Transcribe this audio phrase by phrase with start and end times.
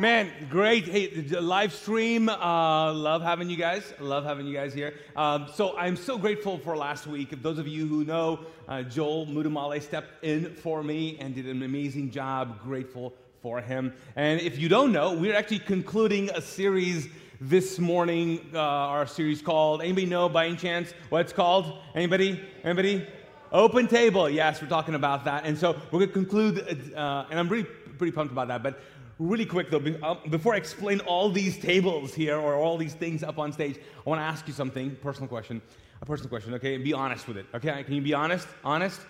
[0.00, 0.84] Man, great.
[0.84, 1.08] Hey,
[1.40, 2.28] live stream.
[2.28, 3.92] Uh, love having you guys.
[3.98, 4.94] Love having you guys here.
[5.16, 7.32] Um, so I'm so grateful for last week.
[7.32, 11.46] If those of you who know, uh, Joel Mudumale stepped in for me and did
[11.46, 12.62] an amazing job.
[12.62, 13.92] Grateful for him.
[14.14, 17.08] And if you don't know, we're actually concluding a series
[17.40, 18.50] this morning.
[18.54, 19.82] Uh, our series called.
[19.82, 21.76] Anybody know by any chance what it's called?
[21.96, 22.40] Anybody?
[22.62, 23.04] Anybody?
[23.50, 24.30] Open table.
[24.30, 25.44] Yes, we're talking about that.
[25.44, 27.66] And so we're going to conclude, uh, and I'm really
[27.98, 28.62] pretty pumped about that.
[28.62, 28.80] But
[29.18, 33.24] Really quick though, um, before I explain all these tables here or all these things
[33.24, 35.60] up on stage, I want to ask you something, personal question,
[36.00, 36.76] a personal question, okay?
[36.76, 37.82] Be honest with it, okay?
[37.82, 38.46] Can you be honest?
[38.64, 39.00] Honest?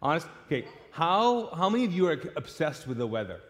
[0.00, 0.26] Honest?
[0.46, 0.66] Okay.
[0.92, 3.40] How, how many of you are obsessed with the weather?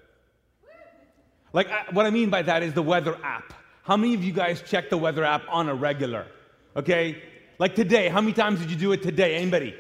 [1.53, 3.53] Like, what I mean by that is the weather app.
[3.83, 6.27] How many of you guys check the weather app on a regular?
[6.75, 7.23] Okay?
[7.59, 9.37] Like today, how many times did you do it today?
[9.37, 9.75] Anybody?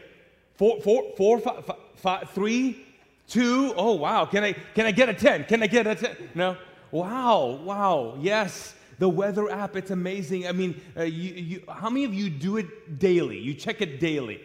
[0.54, 2.86] Four, four, four, five, five, three,
[3.30, 3.72] Two?
[3.76, 4.26] Oh, wow.
[4.26, 5.44] Can I, can I get a 10?
[5.44, 6.30] Can I get a 10?
[6.34, 6.56] No?
[6.90, 8.18] Wow, wow.
[8.20, 8.74] Yes.
[8.98, 10.48] The weather app, it's amazing.
[10.48, 13.38] I mean, uh, you, you, how many of you do it daily?
[13.38, 14.40] You check it daily.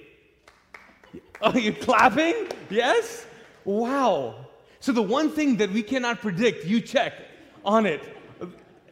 [1.41, 2.47] Oh, you're clapping?
[2.69, 3.25] Yes?
[3.65, 4.45] Wow.
[4.79, 7.13] So, the one thing that we cannot predict, you check
[7.65, 8.03] on it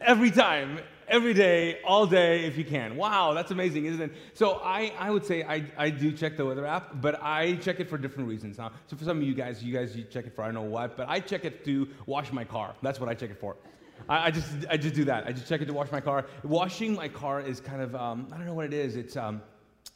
[0.00, 2.96] every time every day, all day, if you can.
[2.96, 4.12] Wow, that's amazing, isn't it?
[4.34, 7.80] So I, I would say I, I do check the weather app, but I check
[7.80, 8.58] it for different reasons.
[8.58, 8.70] Huh?
[8.86, 10.62] So for some of you guys, you guys you check it for I don't know
[10.62, 12.74] what, but I check it to wash my car.
[12.82, 13.56] That's what I check it for.
[14.08, 15.26] I, I just I just do that.
[15.26, 16.26] I just check it to wash my car.
[16.42, 18.96] Washing my car is kind of um, I don't know what it is.
[18.96, 19.42] It's um,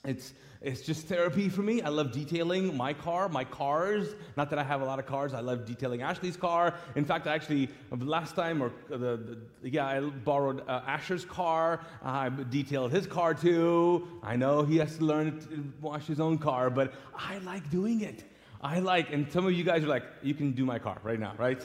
[0.04, 1.82] it's it's just therapy for me.
[1.82, 4.14] I love detailing my car, my cars.
[4.36, 5.32] Not that I have a lot of cars.
[5.32, 6.74] I love detailing Ashley's car.
[6.96, 11.80] In fact, I actually last time or the, the yeah, I borrowed uh, Asher's car.
[12.02, 14.08] I detailed his car too.
[14.22, 18.00] I know he has to learn to wash his own car, but I like doing
[18.00, 18.24] it.
[18.60, 21.20] I like, and some of you guys are like, you can do my car right
[21.20, 21.64] now, right?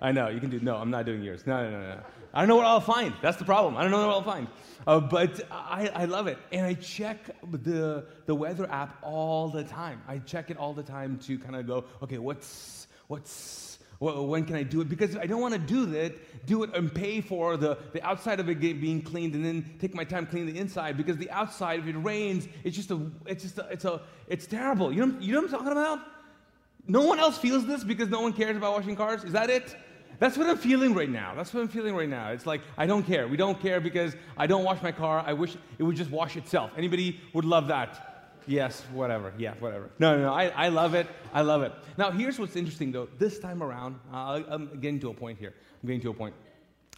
[0.00, 0.60] I know you can do.
[0.60, 1.46] No, I'm not doing yours.
[1.46, 2.00] No, no, no, no.
[2.32, 3.14] I don't know what I'll find.
[3.22, 3.76] That's the problem.
[3.76, 4.46] I don't know what I'll find.
[4.86, 6.38] Uh, but I, I love it.
[6.52, 7.18] And I check
[7.50, 10.00] the, the weather app all the time.
[10.06, 14.56] I check it all the time to kind of go, okay, what's, what's, when can
[14.56, 14.88] I do it?
[14.88, 18.40] Because I don't want to do that, do it and pay for the, the outside
[18.40, 20.96] of it being cleaned and then take my time cleaning the inside.
[20.96, 24.46] Because the outside, if it rains, it's just a, it's just a, it's a, it's
[24.46, 24.92] terrible.
[24.92, 26.00] You know, you know what I'm talking about?
[26.86, 29.24] No one else feels this because no one cares about washing cars?
[29.24, 29.76] Is that it?
[30.20, 31.34] That's what I'm feeling right now.
[31.34, 32.30] That's what I'm feeling right now.
[32.30, 33.26] It's like I don't care.
[33.26, 35.24] We don't care because I don't wash my car.
[35.26, 36.70] I wish it would just wash itself.
[36.76, 38.06] Anybody would love that?
[38.46, 39.32] Yes, whatever.
[39.38, 39.90] Yeah, whatever.
[39.98, 40.32] No, no, no.
[40.32, 41.06] I, I love it.
[41.32, 41.72] I love it.
[41.96, 43.08] Now, here's what's interesting though.
[43.18, 45.54] This time around, uh, I'm getting to a point here.
[45.82, 46.34] I'm getting to a point.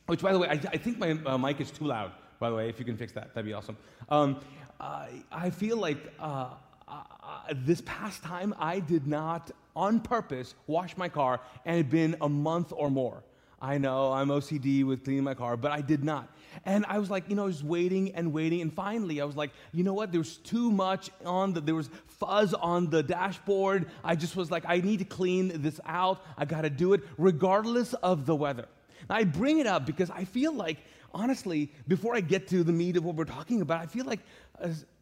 [0.07, 2.13] Which, by the way, I, I think my uh, mic is too loud.
[2.41, 3.77] By the way, if you can fix that, that'd be awesome.
[4.09, 4.41] Um,
[4.81, 6.49] I, I feel like uh,
[6.93, 11.91] uh, this past time I did not on purpose wash my car, and it had
[11.91, 13.23] been a month or more.
[13.63, 16.29] I know I'm OCD with cleaning my car, but I did not.
[16.67, 18.61] And I was like, you know, I was waiting and waiting.
[18.61, 20.11] And finally, I was like, you know what?
[20.11, 23.87] There was too much on the, there was fuzz on the dashboard.
[24.03, 26.25] I just was like, I need to clean this out.
[26.37, 28.67] I got to do it regardless of the weather.
[29.09, 30.79] Now, I bring it up because I feel like,
[31.15, 34.21] honestly, before I get to the meat of what we're talking about, I feel like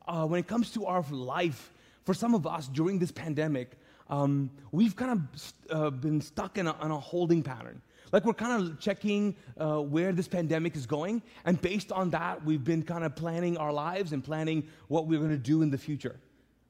[0.06, 1.72] uh, when it comes to our life,
[2.04, 6.66] for some of us during this pandemic, um, we've kind of uh, been stuck in
[6.66, 7.80] a, in a, holding pattern.
[8.12, 12.44] Like we're kind of checking uh, where this pandemic is going, and based on that,
[12.44, 15.70] we've been kind of planning our lives and planning what we're going to do in
[15.70, 16.16] the future.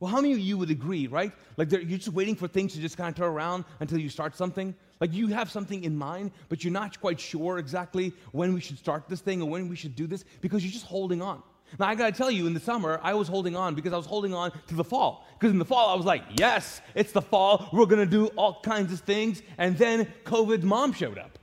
[0.01, 1.31] Well, how many of you would agree, right?
[1.59, 4.35] Like you're just waiting for things to just kind of turn around until you start
[4.35, 4.75] something?
[4.99, 8.79] Like you have something in mind, but you're not quite sure exactly when we should
[8.79, 11.43] start this thing or when we should do this because you're just holding on.
[11.79, 14.07] Now, I gotta tell you, in the summer, I was holding on because I was
[14.07, 15.27] holding on to the fall.
[15.39, 17.69] Because in the fall, I was like, yes, it's the fall.
[17.73, 19.43] We're gonna do all kinds of things.
[19.59, 21.39] And then COVID mom showed up,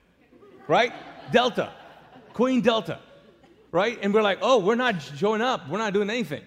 [0.68, 0.94] right?
[1.32, 1.72] Delta.
[2.34, 3.00] Queen Delta,
[3.72, 3.98] right?
[4.02, 5.68] And we're like, oh, we're not showing up.
[5.70, 6.44] We're not doing anything.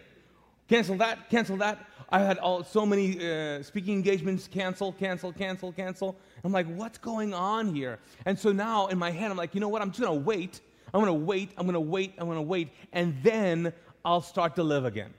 [0.69, 1.85] Cancel that, cancel that.
[2.13, 6.17] I had all, so many uh, speaking engagements cancel, cancel, cancel, cancel.
[6.45, 7.99] I'm like, what's going on here?
[8.25, 9.83] And so now in my head, I'm like, you know what?
[9.83, 10.61] I'm just to wait.
[10.93, 11.51] I'm going to wait.
[11.57, 12.15] I'm going to wait.
[12.19, 12.69] I'm going to wait.
[12.93, 13.73] And then
[14.05, 15.15] I'll start to live again.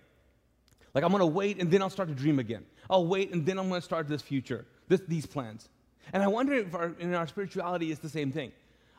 [0.94, 2.66] Like, I'm going to wait and then I'll start to dream again.
[2.90, 5.70] I'll wait and then I'm going to start this future, this, these plans.
[6.14, 8.52] And I wonder if our, in our spirituality it's the same thing.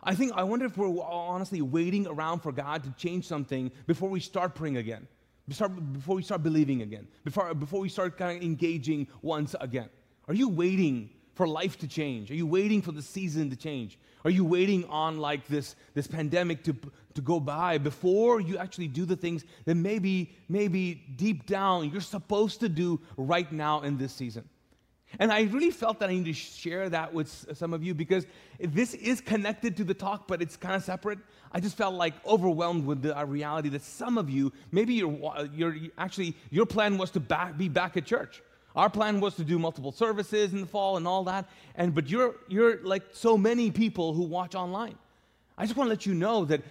[0.02, 4.08] I think, I wonder if we're honestly waiting around for God to change something before
[4.08, 5.06] we start praying again,
[5.46, 9.88] before we start believing again, before, before we start kind of engaging once again.
[10.26, 12.30] Are you waiting for life to change?
[12.30, 13.98] Are you waiting for the season to change?
[14.24, 16.76] Are you waiting on like this, this pandemic to,
[17.14, 22.00] to go by before you actually do the things that maybe, maybe deep down you're
[22.00, 24.48] supposed to do right now in this season?
[25.18, 28.26] And I really felt that I need to share that with some of you because
[28.58, 31.18] this is connected to the talk, but it's kind of separate.
[31.52, 35.34] I just felt like overwhelmed with the uh, reality that some of you, maybe you're,
[35.52, 38.42] you're actually, your plan was to back, be back at church.
[38.74, 41.48] Our plan was to do multiple services in the fall and all that.
[41.74, 44.96] And but you're you're like so many people who watch online.
[45.58, 46.62] I just want to let you know that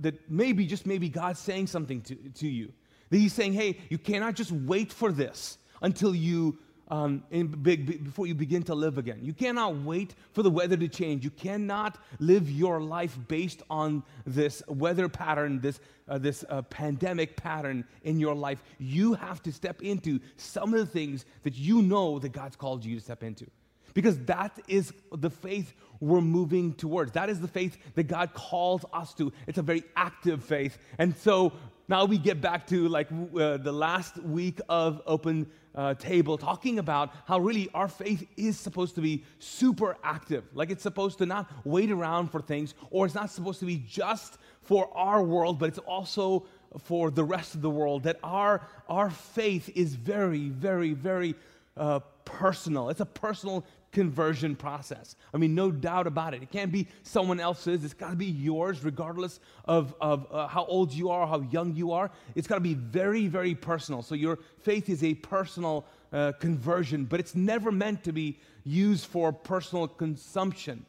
[0.00, 2.72] that maybe just maybe God's saying something to, to you.
[3.10, 6.58] That He's saying, hey, you cannot just wait for this until you
[6.92, 7.24] um,
[7.62, 9.20] before you begin to live again.
[9.22, 11.24] You cannot wait for the weather to change.
[11.24, 17.34] You cannot live your life based on this weather pattern, this, uh, this uh, pandemic
[17.34, 18.62] pattern in your life.
[18.78, 22.84] You have to step into some of the things that you know that God's called
[22.84, 23.46] you to step into.
[23.94, 27.12] Because that is the faith we're moving towards.
[27.12, 29.32] That is the faith that God calls us to.
[29.46, 30.76] It's a very active faith.
[30.98, 31.54] And so
[31.88, 36.78] now we get back to like uh, the last week of open uh, table talking
[36.78, 40.44] about how really our faith is supposed to be super active.
[40.54, 43.78] Like it's supposed to not wait around for things or it's not supposed to be
[43.78, 46.46] just for our world but it's also
[46.84, 51.34] for the rest of the world that our our faith is very very very
[51.76, 52.90] uh, personal.
[52.90, 55.16] It's a personal conversion process.
[55.32, 56.42] I mean, no doubt about it.
[56.42, 57.84] It can't be someone else's.
[57.84, 61.74] It's got to be yours, regardless of, of uh, how old you are, how young
[61.74, 62.10] you are.
[62.34, 64.02] It's got to be very, very personal.
[64.02, 69.06] So your faith is a personal uh, conversion, but it's never meant to be used
[69.06, 70.86] for personal consumption.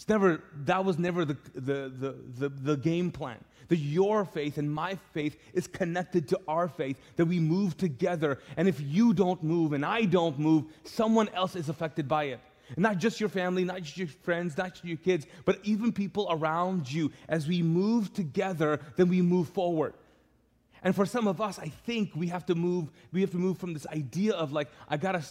[0.00, 3.36] It's never, that was never the, the, the, the, the game plan
[3.68, 8.38] that your faith and my faith is connected to our faith, that we move together.
[8.56, 12.40] And if you don't move and I don't move, someone else is affected by it.
[12.68, 15.92] And not just your family, not just your friends, not just your kids, but even
[15.92, 17.12] people around you.
[17.28, 19.92] As we move together, then we move forward.
[20.82, 23.58] And for some of us, I think we have to move, we have to move
[23.58, 25.22] from this idea of like, I gotta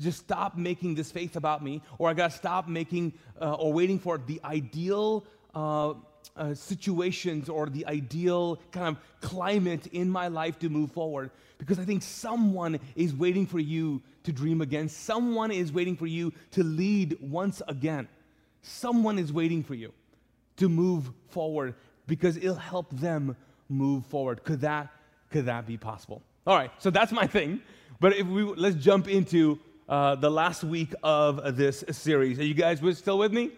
[0.00, 3.98] just stop making this faith about me, or I gotta stop making uh, or waiting
[3.98, 5.24] for the ideal
[5.54, 5.94] uh,
[6.36, 11.78] uh, situations or the ideal kind of climate in my life to move forward because
[11.78, 14.88] I think someone is waiting for you to dream again.
[14.88, 18.08] Someone is waiting for you to lead once again.
[18.62, 19.92] Someone is waiting for you
[20.56, 21.74] to move forward
[22.06, 23.36] because it'll help them
[23.68, 24.44] move forward.
[24.44, 24.88] Could that,
[25.30, 26.22] could that be possible?
[26.46, 27.60] All right, so that's my thing.
[28.00, 29.58] But if we let's jump into
[29.88, 32.38] uh, the last week of this series.
[32.38, 33.50] Are you guys still with me?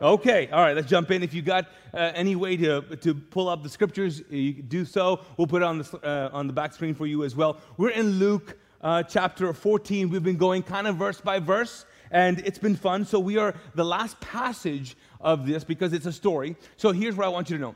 [0.00, 1.22] Okay, all right, let's jump in.
[1.22, 5.20] If you got uh, any way to, to pull up the scriptures, you do so.
[5.36, 7.58] We'll put it on the, uh, on the back screen for you as well.
[7.76, 10.08] We're in Luke uh, chapter 14.
[10.08, 13.04] We've been going kind of verse by verse, and it's been fun.
[13.04, 16.56] So we are the last passage of this because it's a story.
[16.78, 17.74] So here's what I want you to know.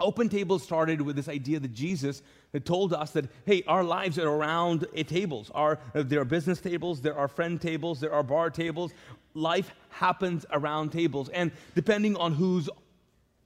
[0.00, 2.22] Open Table started with this idea that Jesus
[2.54, 5.50] had told us that, hey, our lives are around tables.
[5.54, 8.92] Our, there are business tables, there are friend tables, there are bar tables.
[9.34, 11.28] Life happens around tables.
[11.30, 12.70] And depending on who's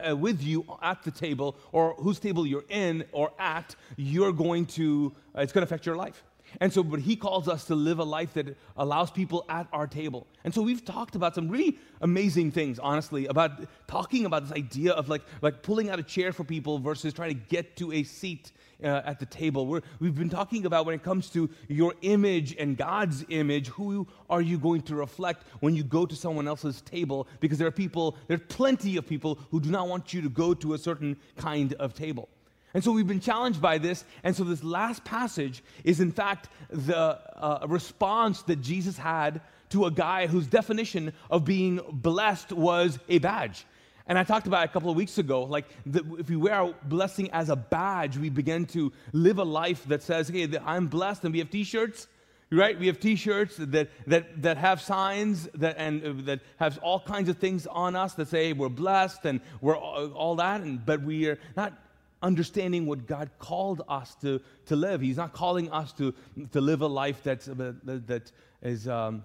[0.06, 4.66] uh, with you at the table or whose table you're in or at, you're going
[4.66, 6.22] to, uh, it's going to affect your life.
[6.60, 9.86] And so, but he calls us to live a life that allows people at our
[9.86, 10.26] table.
[10.44, 13.52] And so we've talked about some really amazing things, honestly, about
[13.86, 17.30] talking about this idea of like, like pulling out a chair for people versus trying
[17.30, 18.52] to get to a seat
[18.82, 19.66] uh, at the table.
[19.66, 24.06] we we've been talking about when it comes to your image and God's image, who
[24.30, 27.26] are you going to reflect when you go to someone else's table?
[27.40, 30.28] Because there are people, there are plenty of people who do not want you to
[30.28, 32.28] go to a certain kind of table.
[32.74, 34.04] And so we've been challenged by this.
[34.22, 39.86] And so this last passage is, in fact, the uh, response that Jesus had to
[39.86, 43.64] a guy whose definition of being blessed was a badge.
[44.06, 46.74] And I talked about a couple of weeks ago, like the, if we wear our
[46.84, 51.24] blessing as a badge, we begin to live a life that says, "Okay, I'm blessed,"
[51.24, 52.06] and we have T-shirts.
[52.50, 52.78] right?
[52.78, 57.28] We have T-shirts that that that have signs that and uh, that have all kinds
[57.28, 61.02] of things on us that say we're blessed and we're all, all that, and but
[61.02, 61.74] we are not
[62.22, 65.00] understanding what God called us to to live.
[65.00, 66.14] He's not calling us to
[66.52, 68.32] to live a life that's uh, that
[68.62, 69.24] is um,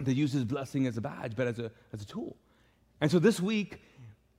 [0.00, 2.36] that uses blessing as a badge, but as a as a tool.
[3.00, 3.80] And so this week,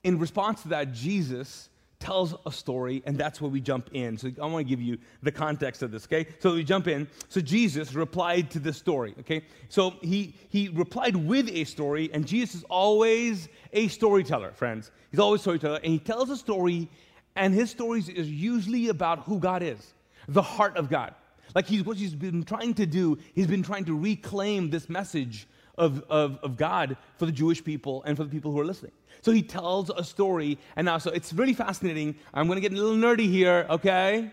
[0.02, 1.68] in response to that, Jesus
[2.04, 4.18] tells a story, and that's where we jump in.
[4.18, 6.26] So I want to give you the context of this, okay?
[6.38, 7.08] So we jump in.
[7.28, 9.42] So Jesus replied to this story, okay?
[9.70, 14.90] So he, he replied with a story, and Jesus is always a storyteller, friends.
[15.10, 16.90] He's always a storyteller, and he tells a story,
[17.36, 19.94] and his stories is usually about who God is,
[20.28, 21.14] the heart of God.
[21.54, 25.46] Like he's, what he's been trying to do, he's been trying to reclaim this message
[25.76, 28.92] of, of, of God for the Jewish people and for the people who are listening.
[29.22, 32.16] So he tells a story, and now, so it's really fascinating.
[32.32, 34.30] I'm going to get a little nerdy here, okay?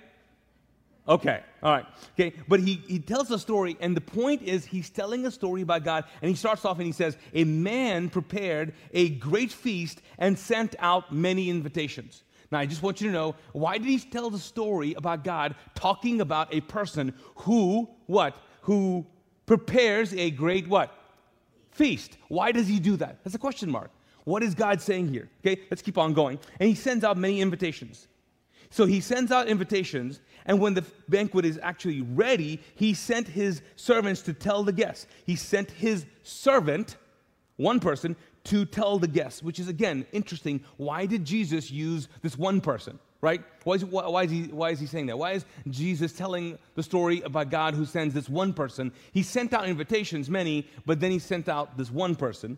[1.08, 1.86] Okay, all right.
[2.13, 5.62] Okay, but he, he tells a story, and the point is he's telling a story
[5.62, 10.01] about God, and he starts off and he says, A man prepared a great feast
[10.17, 12.24] and sent out many invitations.
[12.51, 15.55] Now, I just want you to know why did he tell the story about God
[15.74, 18.36] talking about a person who, what?
[18.63, 19.05] Who
[19.46, 20.93] prepares a great what?
[21.72, 22.17] Feast.
[22.27, 23.24] Why does he do that?
[23.24, 23.91] That's a question mark.
[24.25, 25.29] What is God saying here?
[25.39, 26.39] Okay, let's keep on going.
[26.60, 28.08] And he sends out many invitations.
[28.70, 33.62] So he sends out invitations, and when the banquet is actually ready, he sent his
[33.75, 35.08] servants to tell the guests.
[35.25, 36.96] He sent his servant,
[37.58, 38.15] one person,
[38.46, 40.62] to tell the guests, which is again interesting.
[40.78, 43.00] Why did Jesus use this one person?
[43.22, 43.44] Right?
[43.66, 45.18] Why is, why, why, is he, why is he saying that?
[45.18, 48.92] Why is Jesus telling the story about God who sends this one person?
[49.12, 52.58] He sent out invitations, many, but then he sent out this one person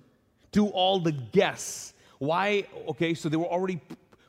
[0.54, 1.94] to all the guests.
[2.20, 2.66] Why?
[2.88, 3.82] Okay, so they were already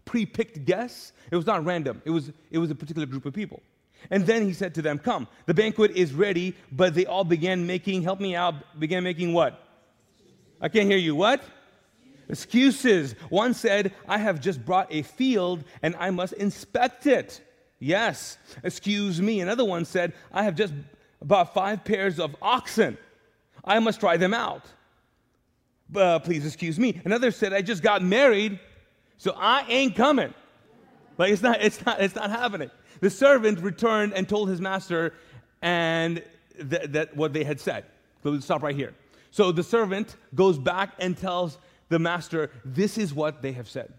[0.04, 1.12] pre picked guests.
[1.30, 3.62] It was not random, it was, it was a particular group of people.
[4.10, 7.66] And then he said to them, Come, the banquet is ready, but they all began
[7.66, 9.63] making, help me out, began making what?
[10.60, 11.14] I can't hear you.
[11.14, 11.42] What?
[12.28, 13.14] Excuses.
[13.28, 17.40] One said, I have just brought a field and I must inspect it.
[17.78, 19.40] Yes, excuse me.
[19.40, 20.72] Another one said, I have just
[21.22, 22.96] bought five pairs of oxen.
[23.64, 24.64] I must try them out
[25.94, 27.00] uh, please excuse me.
[27.04, 28.58] Another said, I just got married,
[29.18, 30.32] so I ain't coming.
[31.18, 32.70] Like it's not, it's not, it's not happening.
[33.00, 35.14] The servant returned and told his master
[35.62, 36.22] and
[36.56, 37.84] th- that what they had said.
[38.22, 38.94] So let's stop right here.
[39.34, 43.92] So the servant goes back and tells the master, this is what they have said.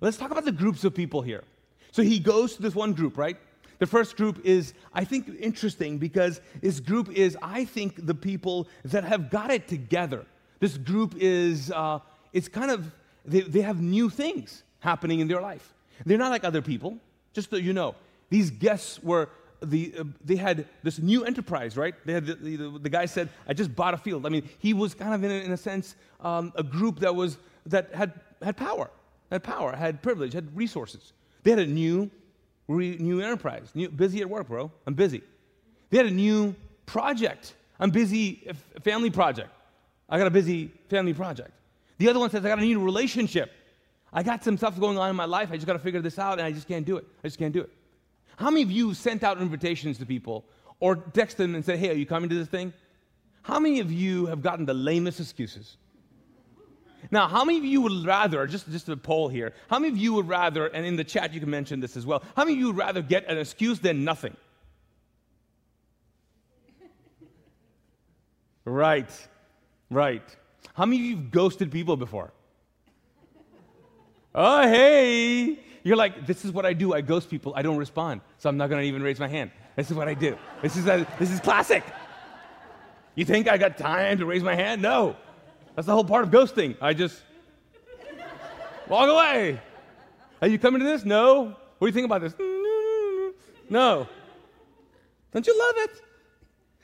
[0.00, 1.44] Let's talk about the groups of people here.
[1.92, 3.36] So he goes to this one group, right?
[3.78, 8.66] The first group is, I think, interesting because this group is, I think, the people
[8.84, 10.26] that have got it together.
[10.58, 12.00] This group is, uh,
[12.32, 12.92] it's kind of,
[13.24, 15.72] they, they have new things happening in their life.
[16.04, 16.98] They're not like other people,
[17.32, 17.94] just so you know.
[18.28, 19.28] These guests were,
[19.62, 21.94] the, uh, they had this new enterprise, right?
[22.04, 24.26] The, the, the, guy said, I just bought a field.
[24.26, 27.14] I mean, he was kind of, in a, in a sense, um, a group that,
[27.14, 28.12] was, that had,
[28.42, 28.90] had power,
[29.30, 31.12] had power, had privilege, had resources.
[31.42, 32.10] They had a new,
[32.68, 34.70] re, new enterprise, new, busy at work, bro.
[34.86, 35.22] I'm busy.
[35.90, 36.54] They had a new
[36.86, 37.54] project.
[37.78, 38.48] I'm busy,
[38.82, 39.50] family project.
[40.08, 41.50] I got a busy family project.
[41.98, 43.52] The other one says, I got a new relationship.
[44.12, 45.50] I got some stuff going on in my life.
[45.52, 47.06] I just got to figure this out, and I just can't do it.
[47.22, 47.70] I just can't do it.
[48.40, 50.46] How many of you sent out invitations to people
[50.80, 52.72] or text them and said, Hey, are you coming to this thing?
[53.42, 55.76] How many of you have gotten the lamest excuses?
[57.10, 59.98] Now, how many of you would rather, just, just a poll here, how many of
[59.98, 62.54] you would rather, and in the chat you can mention this as well, how many
[62.54, 64.36] of you would rather get an excuse than nothing?
[68.64, 69.10] right.
[69.90, 70.36] Right.
[70.74, 72.32] How many of you have ghosted people before?
[74.34, 75.58] oh, hey.
[75.82, 76.92] You're like, this is what I do.
[76.92, 77.52] I ghost people.
[77.56, 78.20] I don't respond.
[78.38, 79.50] So I'm not going to even raise my hand.
[79.76, 80.36] This is what I do.
[80.62, 81.82] This is, a, this is classic.
[83.14, 84.82] You think I got time to raise my hand?
[84.82, 85.16] No.
[85.74, 86.76] That's the whole part of ghosting.
[86.80, 87.22] I just
[88.88, 89.60] walk away.
[90.42, 91.04] Are you coming to this?
[91.04, 91.56] No.
[91.78, 92.34] What do you think about this?
[93.68, 94.06] No.
[95.32, 96.02] Don't you love it?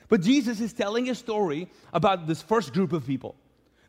[0.09, 3.35] But Jesus is telling a story about this first group of people.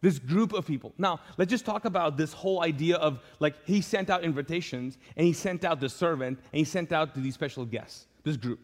[0.01, 0.93] This group of people.
[0.97, 5.25] Now, let's just talk about this whole idea of like he sent out invitations and
[5.25, 8.59] he sent out the servant and he sent out to these special guests, this group.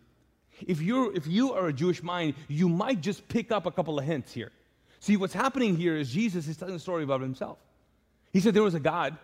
[0.62, 3.98] If you're if you are a Jewish mind, you might just pick up a couple
[3.98, 4.52] of hints here.
[5.00, 7.58] See, what's happening here is Jesus is telling a story about himself.
[8.32, 9.18] He said there was a God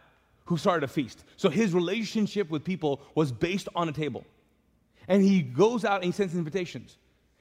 [0.45, 1.23] who started a feast.
[1.37, 4.25] So his relationship with people was based on a table.
[5.07, 6.97] And he goes out and he sends invitations.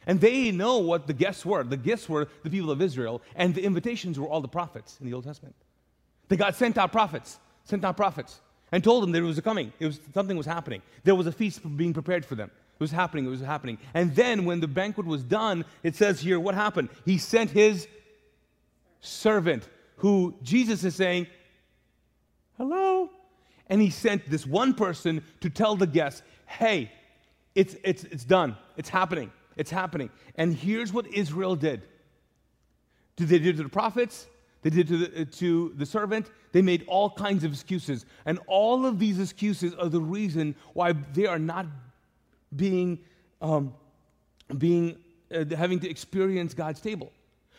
[0.08, 1.62] And they know what the guests were.
[1.62, 5.06] The guests were the people of Israel, and the invitations were all the prophets in
[5.06, 5.54] the Old Testament.
[6.28, 8.40] They got sent out prophets, sent out prophets,
[8.72, 9.70] and told them there was a coming.
[9.78, 10.80] It was something was happening.
[11.04, 12.50] There was a feast being prepared for them.
[12.50, 13.76] It was happening, it was happening.
[13.92, 16.88] And then when the banquet was done, it says here what happened?
[17.04, 17.86] He sent his
[19.00, 21.26] servant, who Jesus is saying,
[22.56, 23.10] Hello.
[23.68, 26.92] And he sent this one person to tell the guests, Hey,
[27.54, 28.56] it's, it's, it's done.
[28.78, 29.32] It's happening.
[29.58, 30.08] It's happening.
[30.36, 31.82] And here's what Israel did.
[33.16, 34.26] Did they do to the prophets?
[34.62, 36.30] They did to the, to the servant.
[36.52, 38.06] They made all kinds of excuses.
[38.24, 41.66] And all of these excuses are the reason why they are not
[42.54, 43.00] being,
[43.42, 43.74] um,
[44.56, 44.96] being
[45.34, 47.12] uh, having to experience God's table.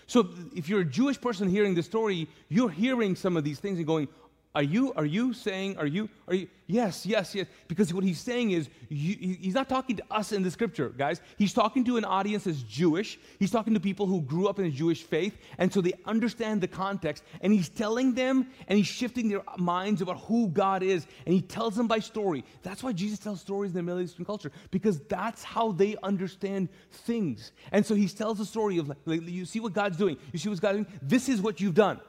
[0.07, 3.77] So if you're a Jewish person hearing the story, you're hearing some of these things
[3.77, 4.07] and going,
[4.55, 7.45] are you, are you saying, are you, are you, yes, yes, yes.
[7.67, 11.21] Because what he's saying is, you, he's not talking to us in the scripture, guys.
[11.37, 13.19] He's talking to an audience that's Jewish.
[13.37, 16.61] He's talking to people who grew up in a Jewish faith, and so they understand
[16.61, 17.23] the context.
[17.41, 21.41] And he's telling them, and he's shifting their minds about who God is, and he
[21.41, 22.43] tells them by story.
[22.63, 26.69] That's why Jesus tells stories in the Middle Eastern culture, because that's how they understand
[26.91, 27.51] things.
[27.71, 30.17] And so he tells a story of, like, like you see what God's doing.
[30.33, 30.87] You see what God's doing?
[31.03, 31.99] This is what you've done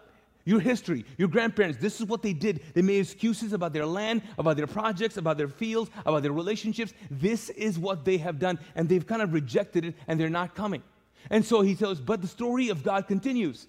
[0.45, 2.63] your history, your grandparents, this is what they did.
[2.75, 6.95] They made excuses about their land, about their projects, about their fields, about their relationships.
[7.11, 10.55] This is what they have done, and they've kind of rejected it, and they're not
[10.55, 10.83] coming.
[11.31, 13.67] And so he tells, but the story of God continues.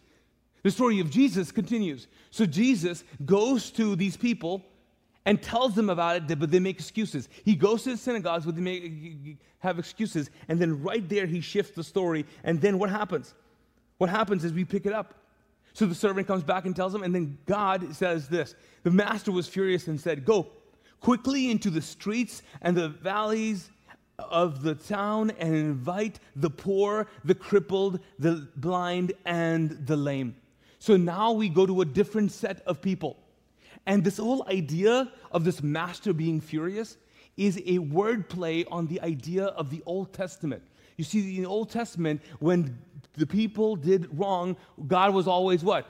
[0.64, 2.08] The story of Jesus continues.
[2.30, 4.64] So Jesus goes to these people
[5.26, 7.30] and tells them about it, but they make excuses.
[7.44, 11.42] He goes to the synagogues, but they make, have excuses, and then right there he
[11.42, 12.26] shifts the story.
[12.44, 13.34] And then what happens?
[13.98, 15.14] What happens is we pick it up.
[15.74, 19.32] So the servant comes back and tells him, and then God says this The master
[19.32, 20.52] was furious and said, Go
[21.00, 23.70] quickly into the streets and the valleys
[24.20, 30.36] of the town and invite the poor, the crippled, the blind, and the lame.
[30.80, 33.18] So now we go to a different set of people.
[33.86, 36.98] And this whole idea of this master being furious
[37.38, 40.64] is a wordplay on the idea of the Old Testament.
[40.98, 42.78] You see, in the Old Testament, when
[43.16, 44.56] the people did wrong,
[44.88, 45.88] God was always what?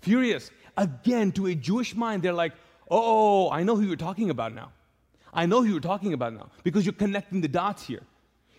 [0.00, 0.50] Furious.
[0.76, 2.52] Again, to a Jewish mind, they're like,
[2.90, 4.72] oh, I know who you're talking about now.
[5.32, 8.02] I know who you're talking about now because you're connecting the dots here.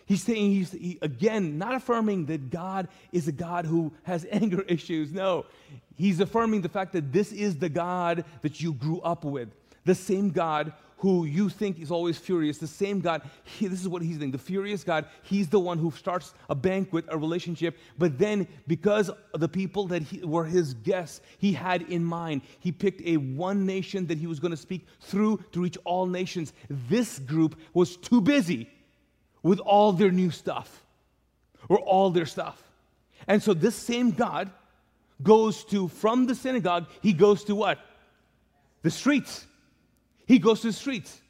[0.06, 4.62] He's saying, he's he, again, not affirming that God is a God who has anger
[4.62, 5.12] issues.
[5.12, 5.44] No,
[5.96, 9.50] he's affirming the fact that this is the God that you grew up with,
[9.84, 13.88] the same God who you think is always furious, the same God, he, this is
[13.88, 14.32] what he's doing.
[14.32, 19.10] The furious God, he's the one who starts a banquet, a relationship, but then because
[19.32, 23.64] the people that he, were his guests, he had in mind, he picked a one
[23.64, 26.52] nation that he was going to speak through to reach all nations.
[26.68, 28.68] This group was too busy
[29.42, 30.84] with all their new stuff
[31.68, 32.60] or all their stuff.
[33.28, 34.50] And so this same God
[35.22, 37.78] goes to, from the synagogue, he goes to what?
[38.82, 39.46] The streets.
[40.28, 41.22] He goes to the streets,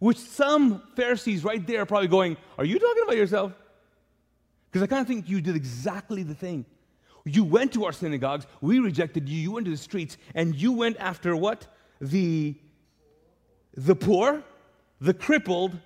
[0.00, 3.52] which some Pharisees right there are probably going, Are you talking about yourself?
[4.68, 6.66] Because I kind of think you did exactly the thing.
[7.24, 10.72] You went to our synagogues, we rejected you, you went to the streets, and you
[10.72, 11.68] went after what?
[12.00, 12.56] The,
[13.74, 14.42] the poor,
[15.00, 15.78] the crippled,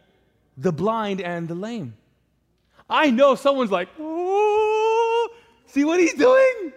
[0.57, 1.94] the blind, and the lame.
[2.88, 5.29] I know someone's like, oh,
[5.66, 6.72] see what he's doing?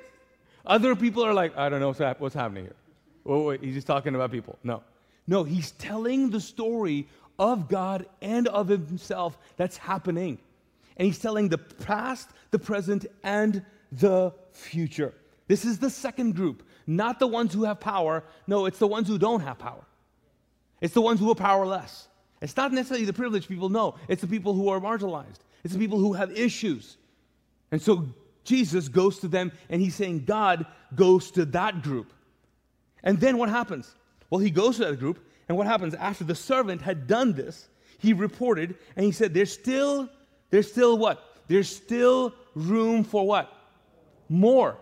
[0.66, 2.76] Other people are like, I don't know what's happening here.
[3.24, 4.60] Wait, he's just talking about people.
[4.64, 4.84] No.
[5.28, 7.08] No, he's telling the story
[7.40, 10.38] of God and of himself that's happening.
[10.98, 15.14] And he's telling the past, the present, and the future.
[15.48, 18.24] This is the second group, not the ones who have power.
[18.48, 19.84] No, it's the ones who don't have power.
[20.82, 22.08] It's the ones who are powerless.
[22.42, 23.96] It's not necessarily the privileged people, no.
[24.08, 25.40] It's the people who are marginalized.
[25.64, 26.98] It's the people who have issues.
[27.72, 28.08] And so
[28.44, 32.14] Jesus goes to them and he's saying God goes to that group.
[33.04, 33.96] And then what happens?
[34.34, 37.70] Well, he goes to that group, and what happens after the servant had done this?
[38.00, 40.10] He reported, and he said, There's still,
[40.50, 41.24] there's still what?
[41.48, 43.56] There's still room for what?
[44.30, 44.76] More.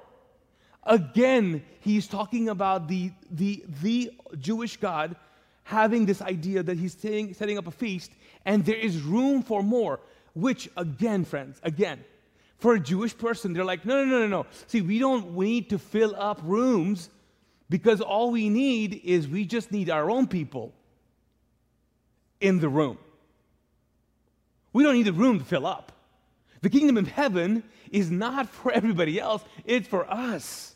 [0.85, 5.17] Again, he's talking about the, the, the Jewish God
[5.63, 8.13] having this idea that he's setting, setting up a feast,
[8.45, 9.99] and there is room for more.
[10.33, 12.05] Which, again, friends, again,
[12.57, 14.45] for a Jewish person, they're like, no, no, no, no, no.
[14.67, 17.09] See, we don't we need to fill up rooms
[17.71, 20.73] because all we need is we just need our own people
[22.41, 22.97] in the room.
[24.73, 25.93] We don't need the room to fill up.
[26.59, 30.75] The kingdom of heaven is not for everybody else, it's for us.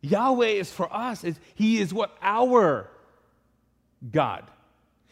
[0.00, 1.24] Yahweh is for us.
[1.24, 2.16] It's, he is what?
[2.22, 2.88] Our
[4.08, 4.44] God.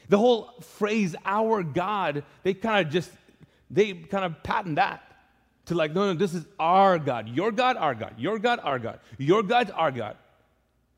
[0.09, 3.11] The whole phrase, our God, they kind of just,
[3.69, 5.10] they kind of patent that
[5.67, 7.29] to like, no, no, this is our God.
[7.29, 8.15] Your God, our God.
[8.19, 9.01] Your God, our God.
[9.19, 10.17] Your God's our God.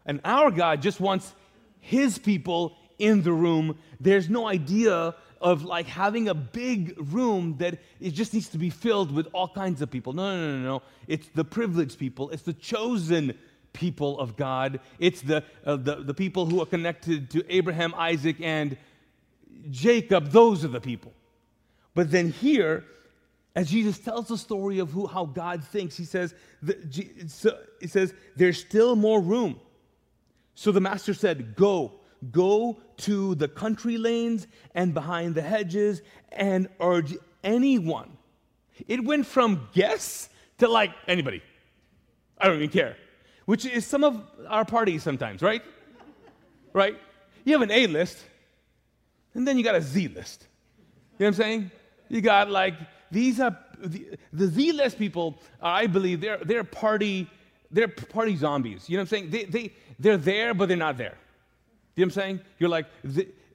[0.07, 1.35] And our God just wants
[1.81, 3.79] his people in the room.
[4.01, 8.71] There's no idea of like having a big room that it just needs to be
[8.71, 10.13] filled with all kinds of people.
[10.13, 10.83] No, no, no, no.
[11.09, 13.37] It's the privileged people, it's the chosen
[13.73, 18.37] people of God, it's the, uh, the, the people who are connected to Abraham, Isaac,
[18.41, 18.77] and
[19.71, 20.31] Jacob.
[20.31, 21.13] Those are the people.
[21.95, 22.85] But then here,
[23.55, 26.77] as Jesus tells the story of who, how God thinks, he says, the,
[27.81, 29.61] he says, there's still more room.
[30.55, 31.93] So the master said, Go,
[32.31, 38.17] go to the country lanes and behind the hedges and urge anyone.
[38.89, 41.43] It went from guests to like anybody.
[42.39, 42.97] I don't even care.
[43.45, 45.63] Which is some of our parties sometimes, right?
[46.73, 46.97] right?
[47.45, 48.19] You have an A list,
[49.35, 50.47] and then you got a Z list.
[51.19, 51.71] You know what I'm saying?
[52.09, 52.75] You got like,
[53.13, 57.29] these are, the, the Z list people, uh, I believe, they're, they're party,
[57.71, 58.89] they're party zombies.
[58.89, 59.31] You know what I'm saying?
[59.31, 61.17] They, they, they're there, but they're not there.
[61.95, 62.41] You know what I'm saying?
[62.59, 62.87] You're like,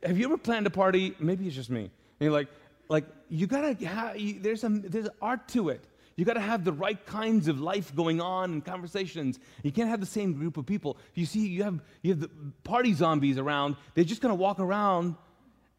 [0.04, 1.16] have you ever planned a party?
[1.20, 1.82] Maybe it's just me.
[1.82, 2.48] And you're like,
[2.88, 5.84] like you gotta have, you, there's there's art to it.
[6.18, 9.40] You got to have the right kinds of life going on and conversations.
[9.62, 10.98] You can't have the same group of people.
[11.14, 12.32] You see, you have you have the
[12.64, 13.76] party zombies around.
[13.94, 15.16] They're just going to walk around,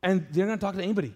[0.01, 1.13] and they're going to talk to anybody.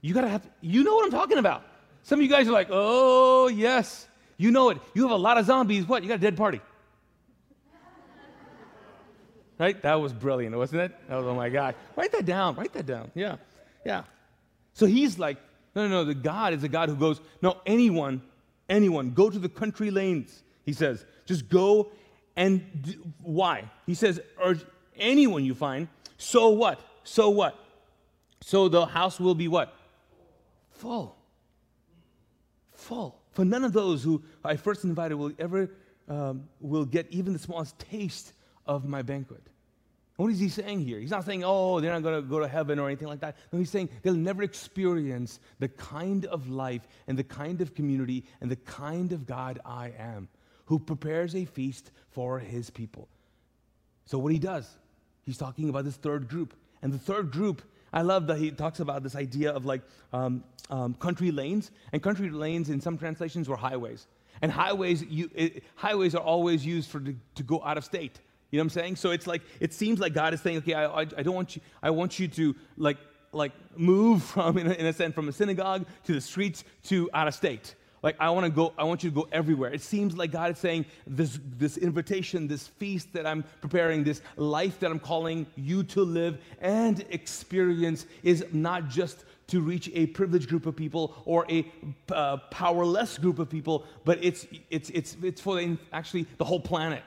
[0.00, 0.48] You got to have.
[0.60, 1.62] You know what I'm talking about.
[2.06, 4.78] Some of you guys are like, oh yes, you know it.
[4.94, 5.88] You have a lot of zombies.
[5.88, 6.04] What?
[6.04, 6.60] You got a dead party.
[9.58, 9.80] Right?
[9.82, 10.92] That was brilliant, wasn't it?
[11.08, 11.74] Was, oh my God.
[11.96, 12.54] Write that down.
[12.54, 13.10] Write that down.
[13.14, 13.36] Yeah.
[13.84, 14.04] Yeah.
[14.74, 15.38] So he's like,
[15.74, 16.04] no, no, no.
[16.04, 18.22] The God is a God who goes, no, anyone,
[18.68, 21.04] anyone, go to the country lanes, he says.
[21.24, 21.90] Just go
[22.36, 22.92] and do,
[23.22, 23.64] why?
[23.84, 24.64] He says, urge
[24.96, 25.88] anyone you find.
[26.18, 26.78] So what?
[27.02, 27.58] So what?
[28.42, 29.74] So the house will be what?
[30.70, 31.15] Full.
[32.76, 33.20] Full.
[33.32, 35.70] For none of those who I first invited will ever
[36.08, 38.32] um, will get even the smallest taste
[38.66, 39.42] of my banquet.
[40.16, 40.98] What is he saying here?
[40.98, 43.36] He's not saying, oh, they're not going to go to heaven or anything like that.
[43.52, 48.24] No, he's saying they'll never experience the kind of life and the kind of community
[48.40, 50.28] and the kind of God I am,
[50.66, 53.08] who prepares a feast for his people.
[54.06, 54.68] So, what he does,
[55.22, 56.54] he's talking about this third group.
[56.82, 60.44] And the third group, I love that he talks about this idea of like um,
[60.70, 61.70] um, country lanes.
[61.92, 64.06] And country lanes in some translations were highways.
[64.42, 68.20] And highways, you, it, highways are always used for to, to go out of state.
[68.50, 68.96] You know what I'm saying?
[68.96, 71.56] So it's like it seems like God is saying, okay, I, I, I don't want
[71.56, 72.98] you, I want you to like
[73.32, 77.10] like move from in a, in a sense from a synagogue to the streets to
[77.12, 77.74] out of state.
[78.06, 79.74] Like I want to go, I want you to go everywhere.
[79.74, 84.22] It seems like God is saying this this invitation, this feast that I'm preparing, this
[84.36, 90.06] life that I'm calling you to live and experience is not just to reach a
[90.06, 91.66] privileged group of people or a
[92.12, 96.60] uh, powerless group of people, but it's it's it's it's for the, actually the whole
[96.60, 97.02] planet.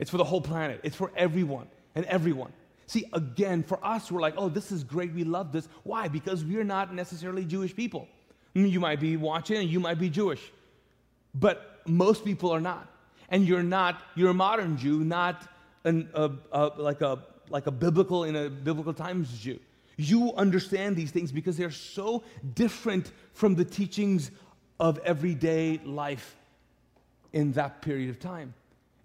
[0.00, 2.52] It's for the whole planet, it's for everyone and everyone.
[2.88, 5.14] See, again, for us, we're like, oh, this is great.
[5.14, 5.68] We love this.
[5.84, 6.08] Why?
[6.08, 8.08] Because we're not necessarily Jewish people.
[8.54, 10.40] Mm, you might be watching and you might be Jewish,
[11.34, 12.88] but most people are not.
[13.28, 15.46] And you're not, you're a modern Jew, not
[15.84, 19.60] an, a, a, like, a, like a biblical, in a biblical times Jew.
[19.96, 24.30] You understand these things because they're so different from the teachings
[24.80, 26.36] of everyday life
[27.32, 28.54] in that period of time.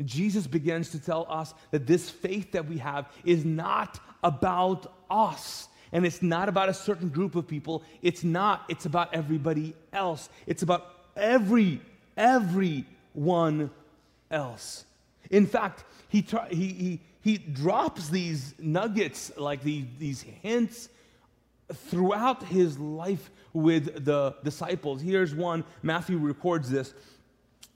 [0.03, 5.67] Jesus begins to tell us that this faith that we have is not about us.
[5.95, 7.81] And it's not about a certain group of people.
[8.01, 8.65] It's not.
[8.67, 10.27] It's about everybody else.
[10.45, 11.79] It's about every,
[12.17, 13.71] everyone
[14.29, 14.83] else.
[15.31, 20.89] In fact, he, he, he, he drops these nuggets, like the, these hints,
[21.73, 25.01] throughout his life with the disciples.
[25.01, 25.63] Here's one.
[25.81, 26.93] Matthew records this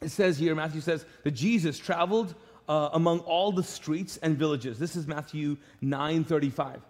[0.01, 2.36] it says here, Matthew says that Jesus traveled
[2.67, 4.77] uh, among all the streets and villages.
[4.77, 6.82] This is Matthew 9 35.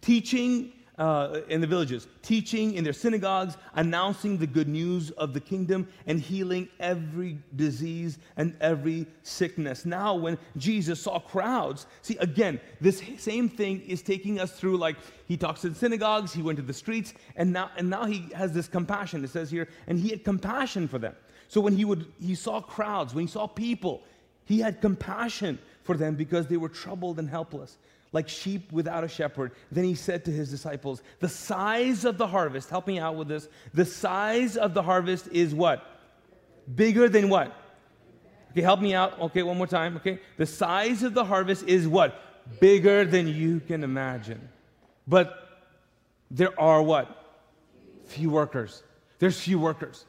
[0.00, 5.40] Teaching uh, in the villages, teaching in their synagogues, announcing the good news of the
[5.40, 9.84] kingdom, and healing every disease and every sickness.
[9.84, 14.96] Now, when Jesus saw crowds, see, again, this same thing is taking us through like
[15.26, 18.52] he talks in synagogues, he went to the streets, and now, and now he has
[18.52, 19.22] this compassion.
[19.24, 21.14] It says here, and he had compassion for them.
[21.48, 24.02] So when he would he saw crowds, when he saw people,
[24.46, 27.78] he had compassion for them because they were troubled and helpless,
[28.12, 29.52] like sheep without a shepherd.
[29.70, 33.28] Then he said to his disciples, "The size of the harvest, help me out with
[33.28, 33.48] this.
[33.74, 35.84] The size of the harvest is what?
[36.74, 37.52] Bigger than what?
[38.52, 39.20] Okay, help me out.
[39.20, 39.96] Okay, one more time.
[39.96, 40.18] Okay.
[40.38, 42.18] The size of the harvest is what?
[42.58, 44.48] Bigger than you can imagine.
[45.06, 45.34] But
[46.30, 47.22] there are what?
[48.06, 48.82] Few workers.
[49.18, 50.06] There's few workers.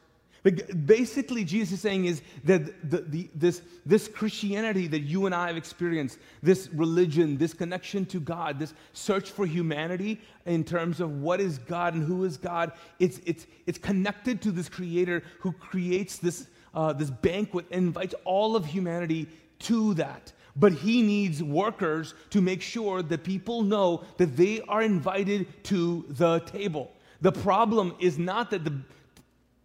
[0.51, 5.47] Basically, Jesus is saying is that the, the, this, this Christianity that you and I
[5.47, 11.21] have experienced, this religion, this connection to God, this search for humanity in terms of
[11.21, 15.51] what is God and who is God, it's, it's, it's connected to this creator who
[15.51, 19.27] creates this, uh, this banquet and invites all of humanity
[19.59, 20.31] to that.
[20.55, 26.05] But he needs workers to make sure that people know that they are invited to
[26.09, 26.91] the table.
[27.21, 28.79] The problem is not that the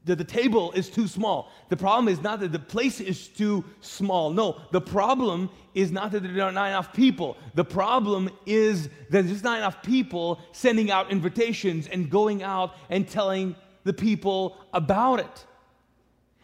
[0.05, 1.51] that the table is too small.
[1.69, 4.31] The problem is not that the place is too small.
[4.31, 7.37] No, the problem is not that there are not enough people.
[7.55, 13.09] The problem is that there's not enough people sending out invitations and going out and
[13.09, 15.47] telling the people about it.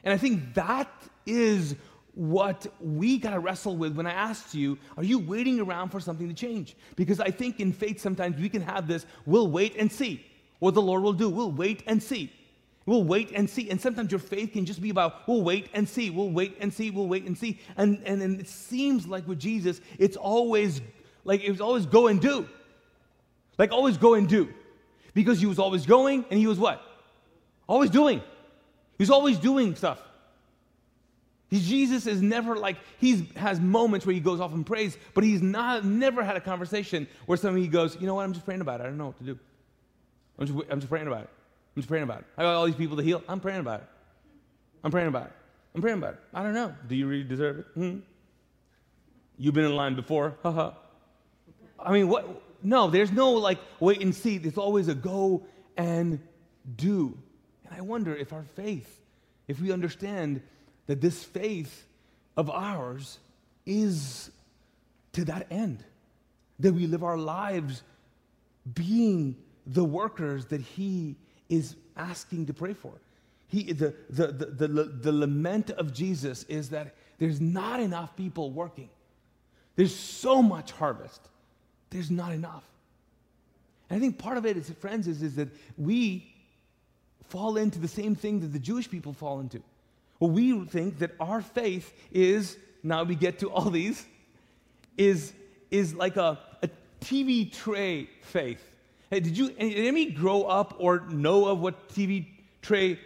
[0.04, 0.90] And I think that
[1.26, 1.74] is
[2.14, 6.00] what we got to wrestle with when I asked you, are you waiting around for
[6.00, 6.76] something to change?
[6.96, 10.24] Because I think in faith sometimes we can have this, we'll wait and see
[10.58, 11.28] what the Lord will do.
[11.28, 12.32] We'll wait and see.
[12.88, 13.68] We'll wait and see.
[13.68, 16.72] And sometimes your faith can just be about, we'll wait and see, we'll wait and
[16.72, 17.60] see, we'll wait and see.
[17.76, 20.80] And, and, and it seems like with Jesus, it's always
[21.22, 22.48] like it was always go and do.
[23.58, 24.48] Like always go and do.
[25.12, 26.82] Because he was always going and he was what?
[27.66, 28.22] Always doing.
[28.96, 30.00] He's always doing stuff.
[31.52, 35.42] Jesus is never like he has moments where he goes off and prays, but he's
[35.42, 38.80] not never had a conversation where somebody goes, you know what, I'm just praying about
[38.80, 38.84] it.
[38.84, 39.38] I don't know what to do.
[40.38, 41.30] I'm just, I'm just praying about it.
[41.78, 42.24] I'm just praying about it.
[42.36, 43.22] I got all these people to heal.
[43.28, 43.86] I'm praying about it.
[44.82, 45.32] I'm praying about it.
[45.76, 46.20] I'm praying about it.
[46.34, 46.74] I don't know.
[46.88, 47.66] Do you really deserve it?
[47.74, 47.98] Hmm?
[49.38, 50.36] You've been in line before.
[50.42, 50.72] Haha.
[51.78, 52.42] I mean, what?
[52.64, 54.38] No, there's no like wait and see.
[54.38, 55.44] There's always a go
[55.76, 56.18] and
[56.74, 57.16] do.
[57.64, 59.00] And I wonder if our faith,
[59.46, 60.42] if we understand
[60.88, 61.86] that this faith
[62.36, 63.20] of ours
[63.66, 64.32] is
[65.12, 65.84] to that end,
[66.58, 67.84] that we live our lives
[68.74, 71.14] being the workers that He
[71.48, 72.92] is asking to pray for.
[73.48, 78.50] He, the, the, the, the, the lament of Jesus is that there's not enough people
[78.50, 78.90] working.
[79.76, 81.20] There's so much harvest.
[81.90, 82.64] There's not enough.
[83.88, 86.30] And I think part of it, is, friends, is, is that we
[87.28, 89.62] fall into the same thing that the Jewish people fall into.
[90.20, 94.04] Well, we think that our faith is, now we get to all these,
[94.96, 95.32] is,
[95.70, 96.68] is like a, a
[97.00, 98.62] TV tray faith.
[99.10, 102.26] Hey, did you any grow up or know of what TV
[102.60, 102.98] trays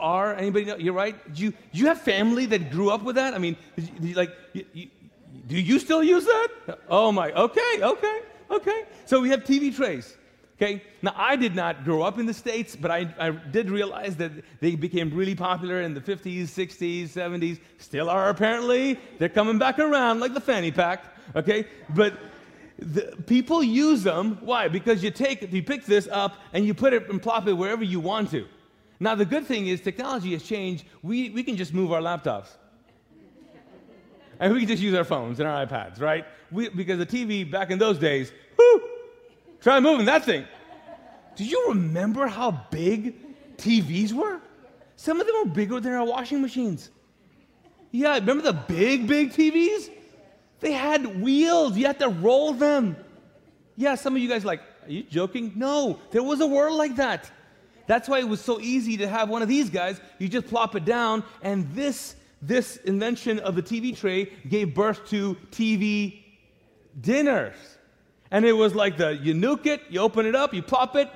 [0.00, 0.34] are?
[0.34, 0.76] Anybody know?
[0.76, 1.22] You're right.
[1.26, 3.34] Did you, you have family that grew up with that?
[3.34, 4.30] I mean, did you, did you, like,
[5.46, 6.78] do you still use that?
[6.88, 7.32] Oh my.
[7.32, 7.82] Okay.
[7.82, 8.20] Okay.
[8.50, 8.84] Okay.
[9.04, 10.16] So we have TV trays.
[10.56, 10.82] Okay.
[11.02, 14.32] Now I did not grow up in the states, but I, I did realize that
[14.60, 17.60] they became really popular in the 50s, 60s, 70s.
[17.76, 18.98] Still are apparently.
[19.18, 21.04] They're coming back around like the fanny pack.
[21.36, 21.66] Okay.
[21.90, 22.14] But
[22.78, 24.38] the, people use them.
[24.40, 24.68] Why?
[24.68, 27.84] Because you take, you pick this up and you put it and plop it wherever
[27.84, 28.46] you want to.
[29.00, 30.84] Now, the good thing is technology has changed.
[31.02, 32.48] We, we can just move our laptops.
[34.40, 36.26] and we can just use our phones and our iPads, right?
[36.50, 38.82] We, because the TV back in those days, whoo,
[39.60, 40.46] try moving that thing.
[41.34, 44.40] Do you remember how big TVs were?
[44.96, 46.90] Some of them were bigger than our washing machines.
[47.90, 49.90] Yeah, remember the big, big TVs?
[50.60, 51.76] They had wheels.
[51.76, 52.96] You had to roll them.
[53.76, 55.52] Yeah, some of you guys like, are you joking?
[55.54, 57.30] No, there was a world like that.
[57.86, 60.00] That's why it was so easy to have one of these guys.
[60.18, 65.08] You just plop it down, and this this invention of the TV tray gave birth
[65.08, 66.22] to TV
[67.00, 67.56] dinners.
[68.30, 71.08] And it was like the you nuke it, you open it up, you plop it.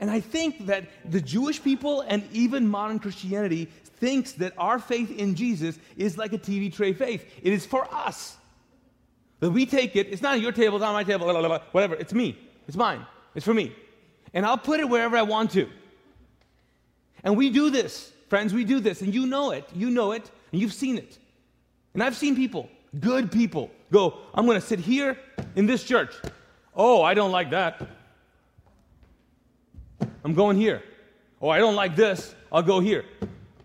[0.00, 3.70] And I think that the Jewish people and even modern Christianity
[4.04, 7.24] thinks that our faith in Jesus is like a TV tray faith.
[7.42, 8.36] It is for us.
[9.40, 11.60] That we take it, it's not your table, it's not my table, blah, blah, blah,
[11.72, 11.94] whatever.
[11.94, 12.38] It's me.
[12.68, 13.06] It's mine.
[13.34, 13.74] It's for me.
[14.34, 15.70] And I'll put it wherever I want to.
[17.22, 19.00] And we do this, friends, we do this.
[19.00, 19.66] And you know it.
[19.74, 20.30] You know it.
[20.52, 21.18] And you've seen it.
[21.94, 22.68] And I've seen people,
[23.00, 25.16] good people, go, I'm going to sit here
[25.56, 26.12] in this church.
[26.76, 27.80] Oh, I don't like that.
[30.22, 30.82] I'm going here.
[31.40, 32.34] Oh, I don't like this.
[32.52, 33.06] I'll go here.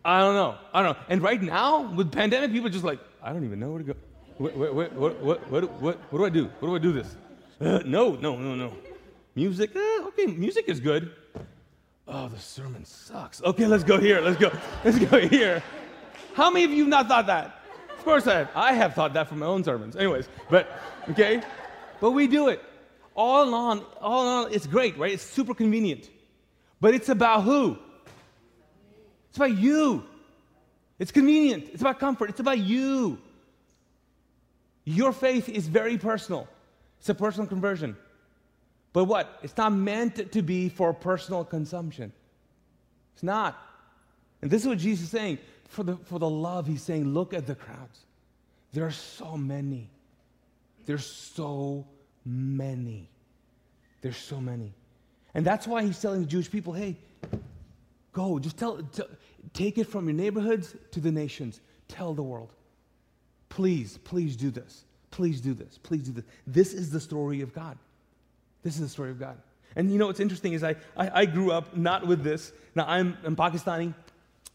[0.09, 0.55] I don't know.
[0.73, 1.03] I don't know.
[1.07, 3.93] And right now, with pandemic, people are just like, I don't even know where to
[3.93, 3.95] go.
[4.39, 6.45] What, what, what, what, what, what, what, what do I do?
[6.59, 7.15] What do I do this?
[7.61, 8.73] Uh, no, no, no, no.
[9.35, 11.11] Music, eh, okay, music is good.
[12.07, 13.43] Oh, the sermon sucks.
[13.43, 14.19] Okay, let's go here.
[14.19, 14.51] Let's go.
[14.83, 15.61] Let's go here.
[16.33, 17.61] How many of you have not thought that?
[17.95, 18.49] Of course I have.
[18.55, 19.95] I have thought that from my own sermons.
[19.95, 20.71] Anyways, but
[21.11, 21.43] okay,
[22.01, 22.63] but we do it.
[23.13, 25.11] All in all, all in all, it's great, right?
[25.11, 26.09] It's super convenient.
[26.81, 27.77] But it's about who?
[29.29, 30.03] It's about you.
[30.97, 31.69] It's convenient.
[31.71, 32.29] It's about comfort.
[32.29, 33.19] It's about you.
[34.85, 36.47] Your faith is very personal.
[36.99, 37.95] It's a personal conversion.
[38.91, 39.39] But what?
[39.43, 42.11] It's not meant to be for personal consumption.
[43.13, 43.57] It's not.
[44.41, 45.37] And this is what Jesus is saying.
[45.67, 47.99] For the, for the love, he's saying, look at the crowds.
[48.73, 49.89] There are so many.
[50.85, 51.85] There's so
[52.25, 53.07] many.
[54.01, 54.73] There's so many.
[55.35, 56.95] And that's why he's telling the Jewish people, hey,
[58.13, 59.07] go, just tell, tell
[59.53, 61.61] take it from your neighborhoods to the nations.
[61.87, 62.53] Tell the world.
[63.49, 64.85] Please, please do this.
[65.11, 65.79] Please do this.
[65.79, 66.25] Please do this.
[66.45, 67.77] This is the story of God.
[68.63, 69.37] This is the story of God.
[69.75, 72.51] And you know what's interesting is I, I, I grew up not with this.
[72.75, 73.93] Now I'm, I'm Pakistani,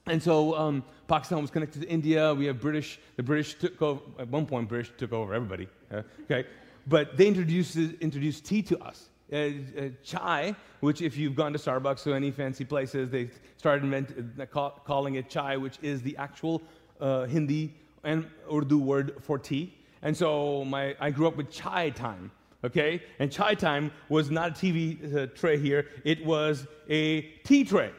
[0.07, 2.35] and so um, Pakistan was connected to India.
[2.35, 2.99] We have British.
[3.17, 4.69] The British took over at one point.
[4.69, 5.69] British took over everybody.
[5.90, 6.47] Uh, okay,
[6.87, 9.09] but they introduced introduced tea to us.
[9.33, 13.83] Uh, uh, chai, which if you've gone to Starbucks or any fancy places, they started
[13.83, 16.61] invent, uh, call, calling it chai, which is the actual
[17.01, 19.75] uh, Hindi and Urdu word for tea.
[20.03, 22.31] And so my, I grew up with chai time,
[22.63, 23.03] okay?
[23.19, 27.93] And chai time was not a TV uh, tray here, it was a tea tray,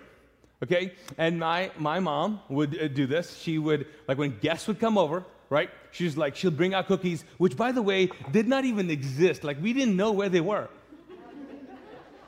[0.61, 0.93] okay?
[1.17, 3.35] And my, my mom would uh, do this.
[3.39, 5.71] She would, like when guests would come over, right?
[5.89, 9.43] She's like, she'll bring out cookies, which by the way, did not even exist.
[9.43, 10.69] Like we didn't know where they were.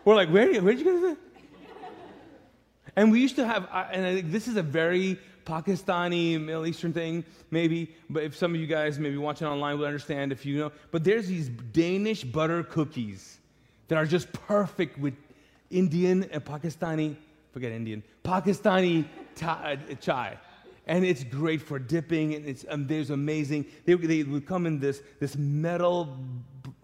[0.07, 1.17] We're like, where, where'd you get that?
[2.95, 6.93] And we used to have, and I think this is a very Pakistani, Middle Eastern
[6.93, 7.93] thing, maybe.
[8.09, 10.71] But if some of you guys maybe watching online will understand if you know.
[10.91, 13.39] But there's these Danish butter cookies
[13.89, 15.13] that are just perfect with
[15.71, 17.17] Indian and Pakistani,
[17.51, 19.03] forget Indian, Pakistani
[19.43, 20.37] uh, chai.
[20.85, 23.65] And it's great for dipping, and it's um, there's amazing.
[23.83, 26.17] They, they would come in this, this metal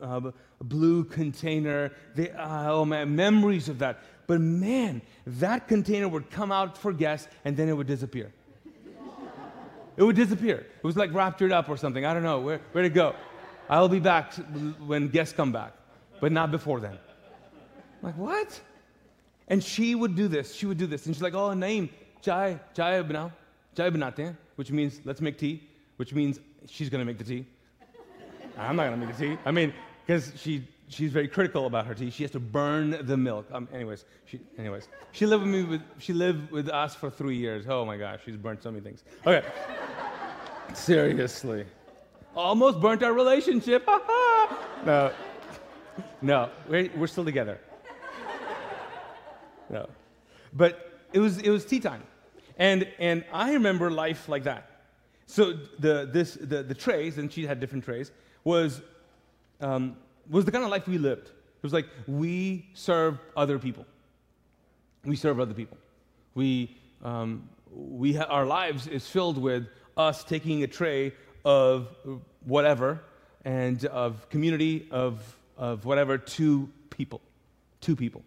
[0.03, 1.91] uh, blue container.
[2.17, 3.99] Uh, oh man, memories of that.
[4.27, 8.31] But man, that container would come out for guests, and then it would disappear.
[9.95, 10.57] It would disappear.
[10.57, 12.05] It was like raptured up or something.
[12.05, 12.39] I don't know.
[12.39, 13.15] Where, where'd it go?
[13.69, 14.33] I'll be back
[14.85, 15.73] when guests come back,
[16.19, 16.97] but not before then.
[18.01, 18.59] I'm like, what?
[19.47, 20.53] And she would do this.
[20.53, 21.05] She would do this.
[21.05, 21.89] And she's like, oh, Naeem,
[22.21, 23.31] chai, chai banao,
[23.75, 25.63] chai banate hain, which means let's make tea,
[25.97, 27.45] which means she's going to make the tea.
[28.57, 29.37] I'm not going to make the tea.
[29.45, 29.73] I mean,
[30.05, 32.09] because she she's very critical about her tea.
[32.09, 33.47] She has to burn the milk.
[33.51, 35.63] Um, anyways, she, anyways, she lived with me.
[35.63, 37.65] With, she lived with us for three years.
[37.67, 39.03] Oh my gosh, she's burnt so many things.
[39.25, 39.45] Okay,
[40.73, 41.65] seriously,
[42.35, 43.85] almost burnt our relationship.
[44.85, 45.11] no,
[46.21, 47.59] no, we're, we're still together.
[49.69, 49.89] No,
[50.53, 52.03] but it was it was tea time,
[52.57, 54.69] and and I remember life like that.
[55.25, 58.11] So the this the the trays, and she had different trays,
[58.43, 58.81] was
[59.63, 59.95] um,
[60.29, 61.27] was the kind of life we lived.
[61.27, 63.85] It was like we serve other people.
[65.05, 65.77] We serve other people.
[66.35, 71.13] We, um, we ha- our lives is filled with us taking a tray
[71.45, 71.87] of
[72.45, 73.01] whatever
[73.45, 77.21] and of community, of, of whatever to people.
[77.81, 78.23] To people.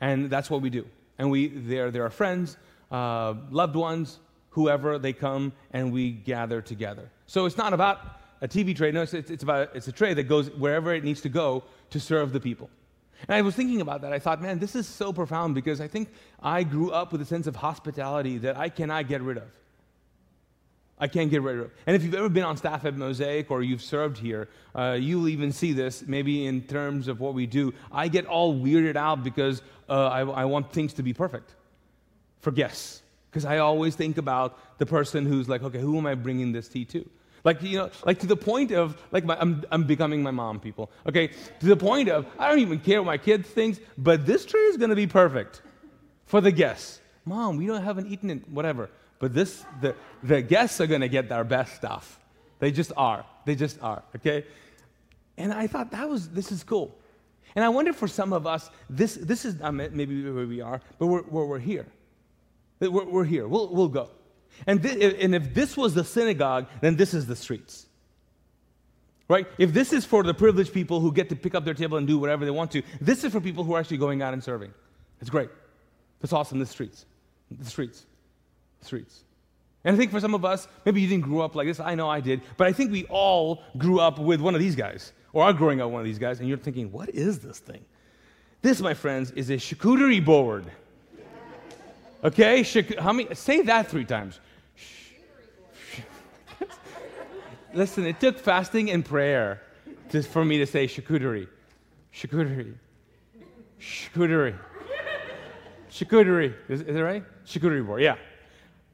[0.00, 0.86] And that's what we do.
[1.18, 2.56] And we, they're, they're our friends,
[2.90, 4.18] uh, loved ones,
[4.50, 7.10] whoever, they come and we gather together.
[7.26, 8.90] So it's not about a TV tray.
[8.90, 12.00] No, it's, it's, about, it's a tray that goes wherever it needs to go to
[12.00, 12.68] serve the people.
[13.28, 14.12] And I was thinking about that.
[14.12, 16.10] I thought, man, this is so profound because I think
[16.42, 19.44] I grew up with a sense of hospitality that I cannot get rid of.
[20.98, 21.70] I can't get rid of.
[21.86, 25.28] And if you've ever been on staff at Mosaic or you've served here, uh, you'll
[25.28, 27.72] even see this maybe in terms of what we do.
[27.90, 31.54] I get all weirded out because uh, I, I want things to be perfect
[32.40, 33.02] for guests.
[33.30, 36.68] Because I always think about the person who's like, okay, who am I bringing this
[36.68, 37.08] tea to?
[37.44, 40.60] Like, you know, like to the point of, like, my, I'm, I'm becoming my mom,
[40.60, 40.90] people.
[41.08, 41.28] Okay?
[41.60, 44.60] To the point of, I don't even care what my kids thinks, but this tree
[44.60, 45.60] is going to be perfect
[46.26, 47.00] for the guests.
[47.24, 48.90] Mom, we don't haven't eaten it, whatever.
[49.18, 52.18] But this, the, the guests are going to get their best stuff.
[52.60, 53.24] They just are.
[53.44, 54.44] They just are, okay?
[55.36, 56.96] And I thought that was, this is cool.
[57.56, 61.06] And I wonder for some of us, this, this is maybe where we are, but
[61.06, 61.86] we're, we're, we're here.
[62.80, 63.48] We're, we're here.
[63.48, 64.10] We'll, we'll go.
[64.66, 67.86] And, th- and if this was the synagogue, then this is the streets.
[69.28, 69.46] Right?
[69.58, 72.06] If this is for the privileged people who get to pick up their table and
[72.06, 74.42] do whatever they want to, this is for people who are actually going out and
[74.44, 74.72] serving.
[75.20, 75.48] It's great.
[76.22, 76.58] It's awesome.
[76.58, 77.06] The streets.
[77.50, 78.06] The streets.
[78.80, 79.24] The streets.
[79.84, 81.80] And I think for some of us, maybe you didn't grow up like this.
[81.80, 82.42] I know I did.
[82.56, 85.80] But I think we all grew up with one of these guys, or are growing
[85.80, 87.84] up one of these guys, and you're thinking, what is this thing?
[88.60, 90.70] This, my friends, is a charcuterie board.
[92.24, 92.62] Okay?
[92.98, 93.34] How many?
[93.34, 94.38] Say that three times.
[97.74, 99.60] Listen, it took fasting and prayer
[100.10, 101.48] just for me to say charcuterie.
[102.14, 102.74] Charcuterie.
[103.80, 104.54] Charcuterie.
[105.90, 106.54] Charcuterie.
[106.68, 107.24] Is, is it right?
[107.46, 108.16] Charcuterie board, yeah.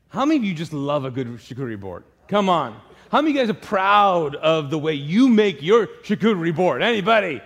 [0.08, 2.04] How many of you just love a good charcuterie board?
[2.28, 2.80] Come on.
[3.10, 6.82] How many of you guys are proud of the way you make your charcuterie board?
[6.82, 7.42] Anybody?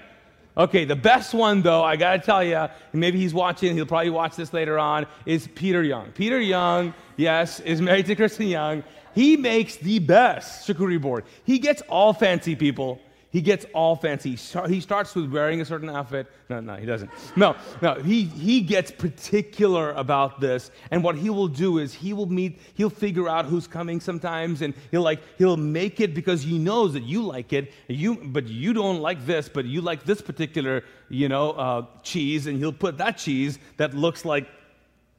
[0.55, 4.37] Okay, the best one though, I gotta tell you, maybe he's watching, he'll probably watch
[4.37, 6.13] this later on, is Peter Young.
[6.13, 8.85] Peter Young, yes, is married to Kristen Young.
[9.15, 11.25] He makes the best charcuterie board.
[11.45, 13.01] He gets all fancy people.
[13.33, 14.37] He gets all fancy.
[14.69, 16.27] He starts with wearing a certain outfit.
[16.51, 17.11] No, no, he doesn't.
[17.35, 20.71] No, no, he, he gets particular about this.
[20.91, 24.61] And what he will do is he will meet, he'll figure out who's coming sometimes,
[24.61, 28.49] and he'll like, he'll make it because he knows that you like it, you, but
[28.49, 32.71] you don't like this, but you like this particular, you know, uh, cheese, and he'll
[32.71, 34.47] put that cheese that looks like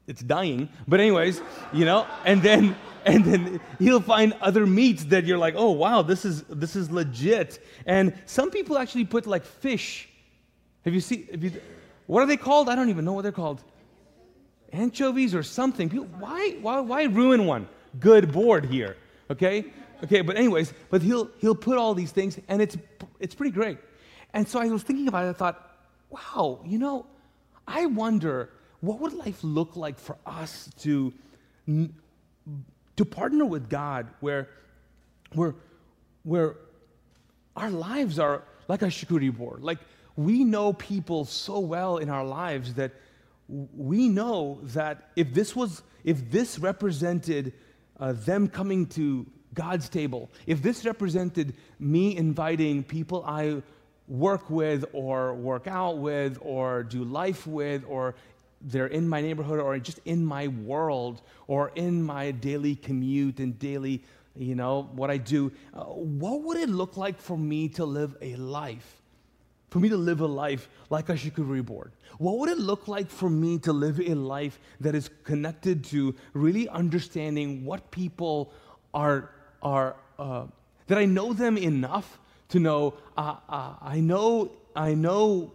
[0.08, 0.70] it's dying.
[0.88, 1.41] But anyways,
[1.72, 2.76] you know, and then
[3.06, 6.91] and then he'll find other meats that you're like, oh wow, this is this is
[6.91, 7.64] legit.
[7.86, 10.10] And some people actually put like fish.
[10.86, 11.28] Have you seen?
[11.32, 11.51] Have you,
[12.08, 12.70] what are they called?
[12.70, 13.64] I don't even know what they're called.
[14.72, 15.89] Anchovies or something.
[15.89, 17.68] People, why, why, why ruin one
[17.99, 18.97] good board here?
[19.30, 19.66] Okay,
[20.04, 20.22] okay.
[20.22, 22.78] But anyways, but he'll he'll put all these things, and it's
[23.20, 23.78] it's pretty great.
[24.34, 25.30] And so I was thinking about it.
[25.30, 25.78] I thought,
[26.10, 27.06] wow, you know,
[27.68, 28.49] I wonder
[28.84, 31.14] what would life look like for us to
[32.96, 34.50] to partner with God where,
[35.34, 35.56] where,
[36.24, 36.56] where
[37.56, 39.64] our lives are like a charcuterie board.
[39.64, 39.80] Like
[40.16, 42.92] we know people so well in our lives that
[43.48, 47.54] we know that if this was, if this represented
[48.00, 53.62] uh, them coming to God's table, if this represented me inviting people I
[54.08, 58.16] work with or work out with or do life with or
[58.64, 63.59] they're in my neighborhood or just in my world or in my daily commute and
[63.59, 64.01] daily,
[64.36, 68.16] you know, what I do, uh, what would it look like for me to live
[68.22, 69.01] a life?
[69.70, 71.91] For me to live a life like a charcuterie board?
[72.20, 76.16] What would it look like for me to live a life that is connected to
[76.34, 78.53] really understanding what people
[78.93, 80.45] are, are uh,
[80.88, 85.51] that I know them enough to know, uh, uh I know, I know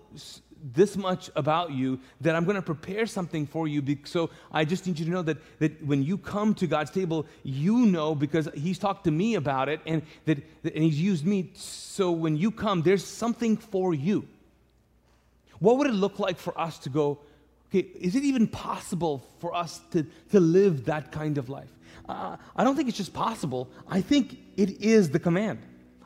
[0.62, 3.82] this much about you that I'm going to prepare something for you.
[4.04, 7.26] So I just need you to know that, that when you come to God's table,
[7.42, 11.50] you know because He's talked to me about it and, that, and He's used me.
[11.54, 14.26] So when you come, there's something for you.
[15.58, 17.18] What would it look like for us to go,
[17.68, 21.70] okay, is it even possible for us to, to live that kind of life?
[22.08, 23.68] Uh, I don't think it's just possible.
[23.88, 25.58] I think it is the command.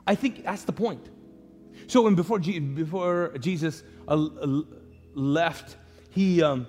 [0.06, 1.08] I think that's the point.
[1.86, 4.28] So when before, before Jesus uh,
[5.14, 5.76] left,
[6.10, 6.66] he, um,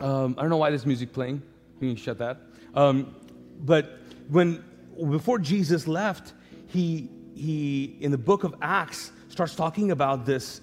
[0.00, 1.42] um, I don't know why this music playing.
[1.78, 2.38] Can You shut that.
[2.74, 3.14] Um,
[3.60, 3.98] but
[4.28, 4.64] when,
[5.10, 6.32] before Jesus left,
[6.68, 10.60] he, he, in the book of Acts, starts talking about this,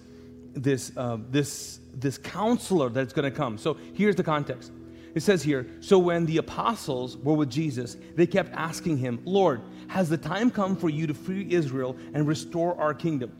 [0.53, 3.57] this, uh, this, this counselor that's going to come.
[3.57, 4.71] So here's the context.
[5.13, 9.61] It says here, so when the apostles were with Jesus, they kept asking him, Lord,
[9.87, 13.31] has the time come for you to free Israel and restore our kingdom?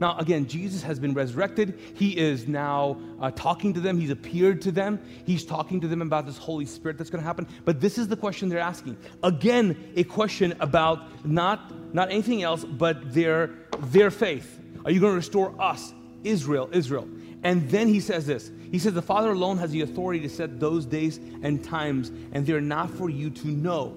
[0.00, 1.78] Now, again, Jesus has been resurrected.
[1.94, 4.00] He is now uh, talking to them.
[4.00, 4.98] He's appeared to them.
[5.26, 7.46] He's talking to them about this Holy Spirit that's going to happen.
[7.66, 8.96] But this is the question they're asking.
[9.22, 14.58] Again, a question about not, not anything else but their, their faith.
[14.86, 15.92] Are you going to restore us,
[16.24, 17.06] Israel, Israel?
[17.42, 20.60] And then he says this He says, The Father alone has the authority to set
[20.60, 23.96] those days and times, and they're not for you to know.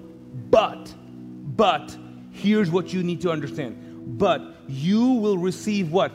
[0.50, 0.92] But,
[1.56, 1.96] but,
[2.30, 6.12] here's what you need to understand but you will receive what?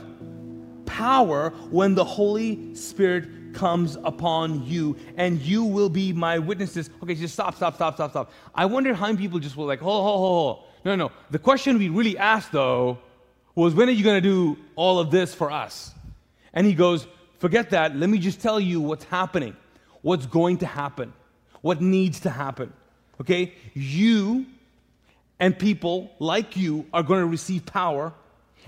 [0.86, 6.90] Power when the Holy Spirit comes upon you, and you will be my witnesses.
[7.02, 8.32] Okay, just stop, stop, stop, stop, stop.
[8.54, 10.64] I wonder how many people just were like, ho, ho, ho, hold.
[10.86, 11.12] No, no.
[11.32, 13.00] The question we really asked, though,
[13.56, 15.94] was when are you going to do all of this for us?
[16.54, 17.08] And he goes,
[17.40, 17.96] forget that.
[17.96, 19.56] Let me just tell you what's happening,
[20.02, 21.14] what's going to happen,
[21.62, 22.72] what needs to happen.
[23.20, 23.54] Okay?
[23.74, 24.46] You
[25.40, 28.14] and people like you are going to receive power,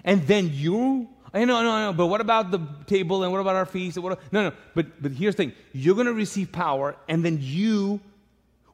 [0.04, 1.08] and then you.
[1.34, 3.98] I know, I know, but what about the table and what about our feast?
[3.98, 7.38] What, no, no, but, but here's the thing you're going to receive power, and then
[7.40, 8.02] you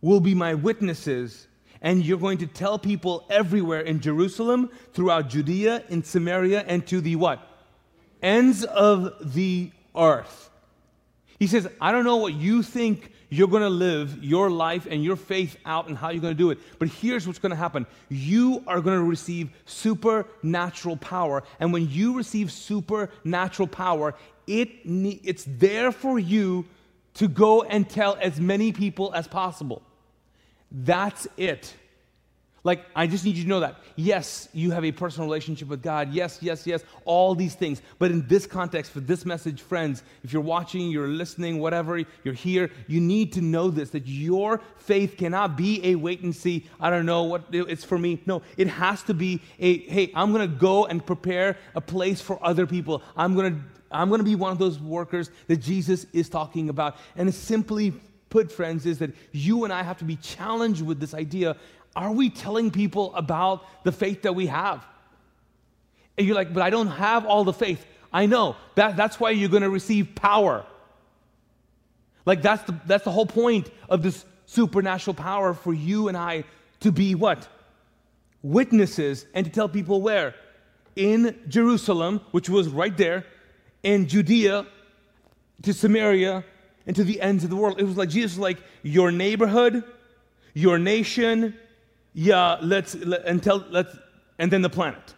[0.01, 1.47] will be my witnesses,
[1.83, 6.99] and you're going to tell people everywhere in Jerusalem, throughout Judea, in Samaria, and to
[6.99, 7.47] the what?
[8.23, 10.49] Ends of the earth.
[11.39, 15.03] He says, I don't know what you think you're going to live your life and
[15.03, 16.59] your faith out and how you're going to do it.
[16.79, 21.43] But here's what's going to happen you are going to receive supernatural power.
[21.59, 24.15] And when you receive supernatural power,
[24.47, 26.65] it, it's there for you
[27.15, 29.81] to go and tell as many people as possible.
[30.71, 31.73] That's it.
[32.67, 33.77] Like, I just need you to know that.
[33.95, 36.11] Yes, you have a personal relationship with God.
[36.11, 37.81] Yes, yes, yes, all these things.
[37.97, 42.33] But in this context, for this message, friends, if you're watching, you're listening, whatever, you're
[42.33, 46.67] here, you need to know this that your faith cannot be a wait and see.
[46.77, 48.21] I don't know what it's for me.
[48.25, 52.19] No, it has to be a hey, I'm going to go and prepare a place
[52.19, 53.01] for other people.
[53.15, 56.67] I'm going to I'm going to be one of those workers that Jesus is talking
[56.67, 56.97] about.
[57.15, 57.93] And simply
[58.29, 61.55] put, friends, is that you and I have to be challenged with this idea
[61.97, 64.85] are we telling people about the faith that we have?
[66.15, 67.83] And you're like, but I don't have all the faith.
[68.13, 68.55] I know.
[68.75, 70.63] That, that's why you're going to receive power.
[72.25, 76.43] Like, that's the, that's the whole point of this supernatural power for you and I
[76.81, 77.47] to be what?
[78.43, 80.35] Witnesses and to tell people where?
[80.95, 83.25] In Jerusalem, which was right there,
[83.81, 84.67] in Judea,
[85.63, 86.43] to Samaria,
[86.85, 87.79] and to the ends of the world.
[87.79, 89.83] It was like Jesus was like, your neighborhood,
[90.53, 91.55] your nation,
[92.17, 93.95] yeah, let's let, until let's
[94.39, 95.13] and then the planet.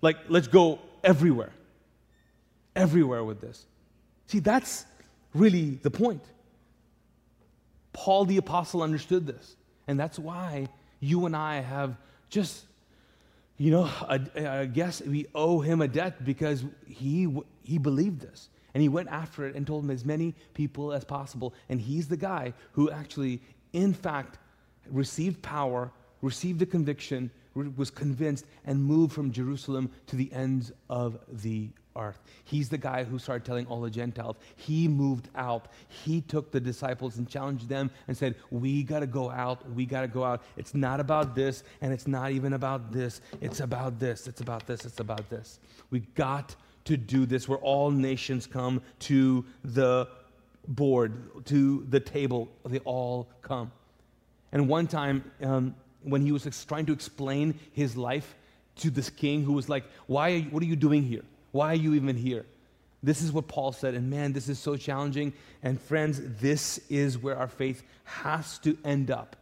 [0.00, 1.52] Like let's go everywhere.
[2.74, 3.66] Everywhere with this.
[4.26, 4.86] See, that's
[5.34, 6.24] really the point.
[7.92, 9.54] Paul the apostle understood this,
[9.86, 10.68] and that's why
[10.98, 11.98] you and I have
[12.30, 12.64] just
[13.58, 17.28] you know, I, I guess we owe him a debt because he
[17.62, 21.04] he believed this and he went after it and told him as many people as
[21.04, 21.52] possible.
[21.68, 23.42] And he's the guy who actually,
[23.74, 24.38] in fact,
[24.88, 25.92] received power
[26.22, 32.20] received the conviction, was convinced, and moved from Jerusalem to the ends of the earth.
[32.44, 34.36] He's the guy who started telling all the Gentiles.
[34.56, 35.68] He moved out.
[35.88, 39.68] He took the disciples and challenged them and said, We got to go out.
[39.72, 40.42] We got to go out.
[40.56, 43.20] It's not about this, and it's not even about this.
[43.40, 44.26] It's about this.
[44.26, 44.84] It's about this.
[44.84, 45.58] It's about this.
[45.90, 46.54] We got
[46.84, 50.08] to do this where all nations come to the
[50.68, 52.48] board, to the table.
[52.64, 53.72] They all come.
[54.52, 58.34] And one time, um, when he was trying to explain his life
[58.76, 61.22] to this king who was like, Why are you, what are you doing here?
[61.52, 62.46] Why are you even here?
[63.02, 65.32] This is what Paul said, and man, this is so challenging.
[65.62, 69.36] And friends, this is where our faith has to end up.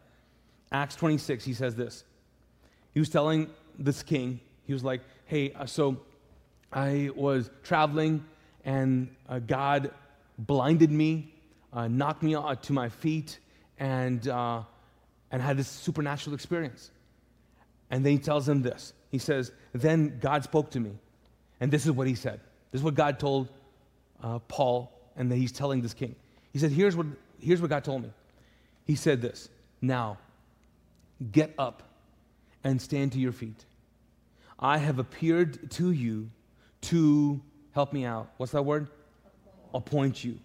[0.70, 2.04] Acts 26, he says this.
[2.94, 3.48] He was telling
[3.78, 5.98] this king, he was like, Hey, uh, so
[6.72, 8.24] I was traveling,
[8.64, 9.92] and uh, God
[10.38, 11.34] blinded me,
[11.72, 13.38] uh, knocked me to my feet,
[13.78, 14.62] and uh,
[15.30, 16.90] and had this supernatural experience.
[17.90, 18.92] And then he tells him this.
[19.10, 20.92] He says, Then God spoke to me.
[21.60, 22.40] And this is what he said.
[22.70, 23.48] This is what God told
[24.22, 26.14] uh, Paul, and then he's telling this king.
[26.52, 27.06] He said, here's what,
[27.40, 28.10] here's what God told me.
[28.84, 29.48] He said this
[29.80, 30.18] Now,
[31.32, 31.82] get up
[32.64, 33.64] and stand to your feet.
[34.58, 36.30] I have appeared to you
[36.82, 37.40] to
[37.72, 38.30] help me out.
[38.38, 38.88] What's that word?
[39.72, 40.38] Appoint you.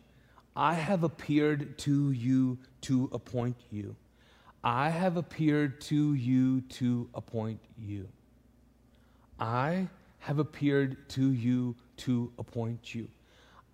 [0.55, 3.95] I have appeared to you to appoint you.
[4.63, 8.07] I have appeared to you to appoint you.
[9.39, 9.87] I
[10.19, 13.09] have appeared to you to appoint you.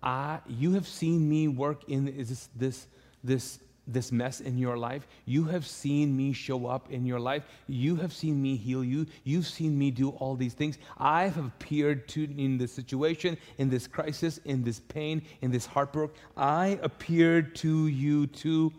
[0.02, 2.86] I, you have seen me work in this, this,
[3.22, 5.06] this, this mess in your life.
[5.26, 7.44] You have seen me show up in your life.
[7.68, 9.06] You have seen me heal you.
[9.22, 10.78] You've seen me do all these things.
[10.98, 15.66] I have appeared to in this situation, in this crisis, in this pain, in this
[15.66, 16.10] heartbreak.
[16.36, 18.72] I appeared to you to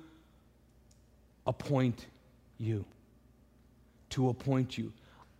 [1.45, 2.07] appoint
[2.57, 2.85] you.
[4.11, 4.91] To appoint you.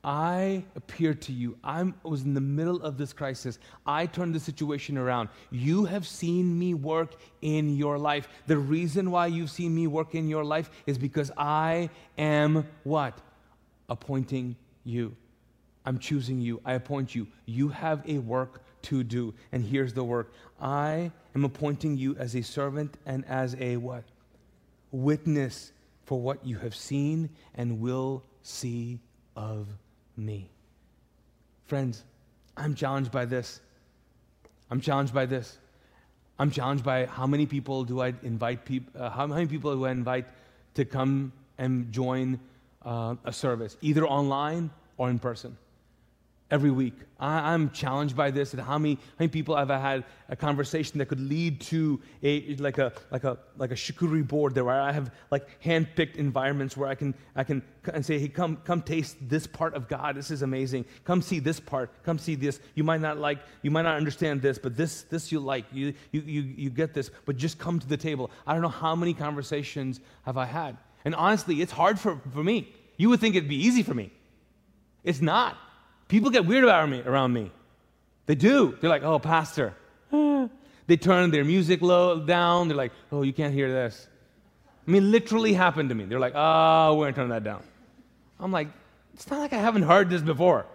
[0.04, 1.58] I appeared to you.
[1.64, 3.60] I was in the middle of this crisis.
[3.86, 5.30] I turned the situation around.
[5.52, 8.28] You have seen me work in your life.
[8.48, 13.20] The reason why you've seen me work in your life is because I am what?
[13.90, 15.16] Appointing you.
[15.86, 16.62] I'm choosing you.
[16.66, 17.28] I appoint you.
[17.46, 19.34] You have a work to do.
[19.52, 24.04] And here's the work I am appointing you as a servant and as a what?
[24.92, 25.72] Witness
[26.12, 29.00] for what you have seen and will see
[29.38, 29.66] of
[30.18, 30.50] me.
[31.64, 32.04] Friends,
[32.58, 33.62] I'm challenged by this.
[34.70, 35.58] I'm challenged by this.
[36.38, 39.86] I'm challenged by how many people do I invite people, uh, how many people do
[39.86, 40.26] I invite
[40.74, 42.42] to come and join
[42.84, 45.56] uh, a service, either online or in person
[46.52, 46.94] every week.
[47.20, 50.36] I, am challenged by this and how many, how many people have I had a
[50.36, 54.66] conversation that could lead to a like a like a like a charcuterie board there
[54.66, 57.62] where I have like hand-picked environments where I can I can
[57.94, 60.16] and say, hey, come come taste this part of God.
[60.16, 60.86] This is amazing.
[61.06, 61.92] Come see this part.
[62.04, 62.60] Come see this.
[62.76, 65.66] You might not like, you might not understand this, but this this you like.
[65.72, 68.30] You you you, you get this, but just come to the table.
[68.46, 70.78] I don't know how many conversations have I had.
[71.06, 72.74] And honestly, it's hard for, for me.
[72.98, 74.12] You would think it'd be easy for me.
[75.04, 75.58] It's not.
[76.12, 77.54] People get weird about me, around me.
[78.26, 78.78] They do.
[78.82, 79.74] They're like, oh, pastor.
[80.88, 82.68] They turn their music low down.
[82.68, 84.10] They're like, oh, you can't hear this.
[84.86, 86.04] I mean, literally happened to me.
[86.04, 87.64] They're like, oh, we're to turn that down.
[88.42, 88.68] I'm like,
[89.14, 90.66] it's not like I haven't heard this before.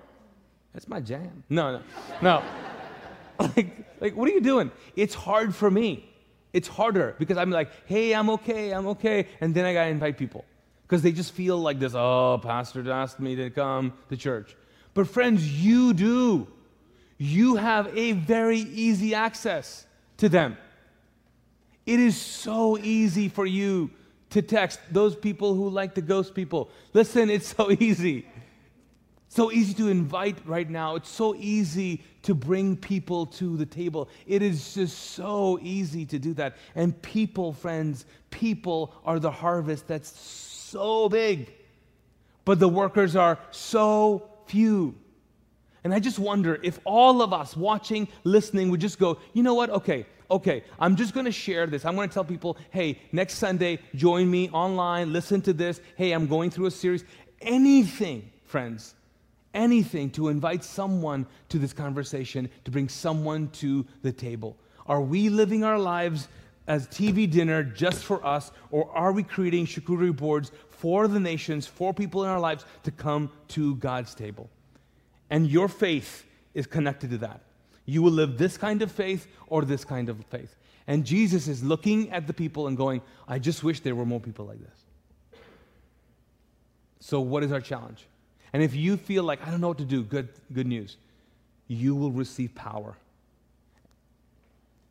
[0.72, 1.45] That's my jam.
[1.51, 1.82] No, no,
[2.22, 2.43] no.
[3.57, 4.70] like, like, what are you doing?
[4.95, 6.09] It's hard for me.
[6.55, 9.26] It's harder because I'm like, hey, I'm okay, I'm okay.
[9.43, 10.47] And then I got to invite people
[10.84, 14.57] because they just feel like this, oh, pastor asked me to come to church.
[14.97, 16.49] But friends, you do.
[17.18, 19.86] You have a very easy access
[20.16, 20.57] to them.
[21.84, 23.90] It is so easy for you
[24.30, 26.70] to text those people who like to ghost people.
[26.94, 28.26] Listen, it's so easy.
[29.28, 30.94] So easy to invite right now.
[30.94, 34.09] It's so easy to bring people to the table.
[34.26, 36.57] It is just so easy to do that.
[36.74, 41.53] And people, friends, people are the harvest that's so big,
[42.47, 44.94] but the workers are so few.
[45.84, 49.55] And I just wonder if all of us watching, listening would just go, you know
[49.55, 49.70] what?
[49.70, 51.84] Okay, okay, I'm just going to share this.
[51.84, 55.80] I'm going to tell people, hey, next Sunday, join me online, listen to this.
[55.97, 57.05] Hey, I'm going through a series.
[57.40, 58.94] Anything, friends,
[59.55, 64.57] anything to invite someone to this conversation, to bring someone to the table.
[64.86, 66.28] Are we living our lives
[66.66, 71.66] as TV dinner just for us, or are we creating charcuterie boards for the nations,
[71.66, 74.49] for people in our lives to come to God's table?
[75.31, 76.24] And your faith
[76.55, 77.41] is connected to that.
[77.85, 80.57] You will live this kind of faith or this kind of faith.
[80.87, 84.20] And Jesus is looking at the people and going, I just wish there were more
[84.20, 85.41] people like this.
[87.01, 88.07] So, what is our challenge?
[88.53, 90.97] And if you feel like, I don't know what to do, good, good news.
[91.68, 92.97] You will receive power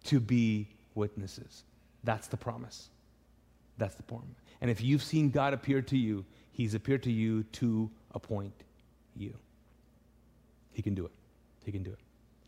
[0.06, 1.64] to be witnesses.
[2.04, 2.90] That's the promise.
[3.78, 4.36] That's the promise.
[4.66, 8.52] And if you've seen God appear to you, He's appeared to you to appoint
[9.16, 9.36] you.
[10.74, 11.12] He can do it.
[11.64, 12.00] He can do it.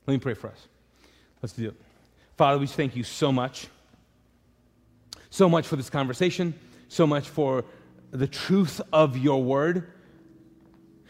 [0.07, 0.67] Let me pray for us.
[1.43, 1.75] Let's do it.
[2.35, 3.67] Father, we thank you so much.
[5.29, 6.55] So much for this conversation,
[6.87, 7.65] so much for
[8.09, 9.87] the truth of your word.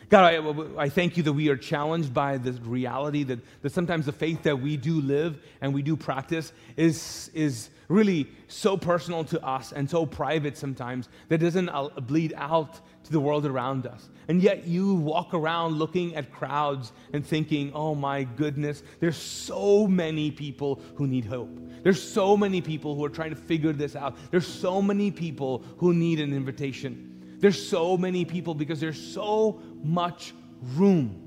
[0.10, 4.06] God, I, I, thank you that we are challenged by the reality that, that sometimes
[4.06, 9.26] the faith that we do live and we do practice is, is really so personal
[9.26, 13.86] to us and so private sometimes that doesn't uh, bleed out to the world around
[13.86, 14.08] us.
[14.30, 19.88] And yet you walk around looking at crowds and thinking, oh my goodness, there's so
[19.88, 21.50] many people who need hope.
[21.84, 24.18] There's so many people who are trying to figure this out.
[24.32, 27.14] There's so many people who need an invitation.
[27.40, 31.24] There's so many people because there's so much room.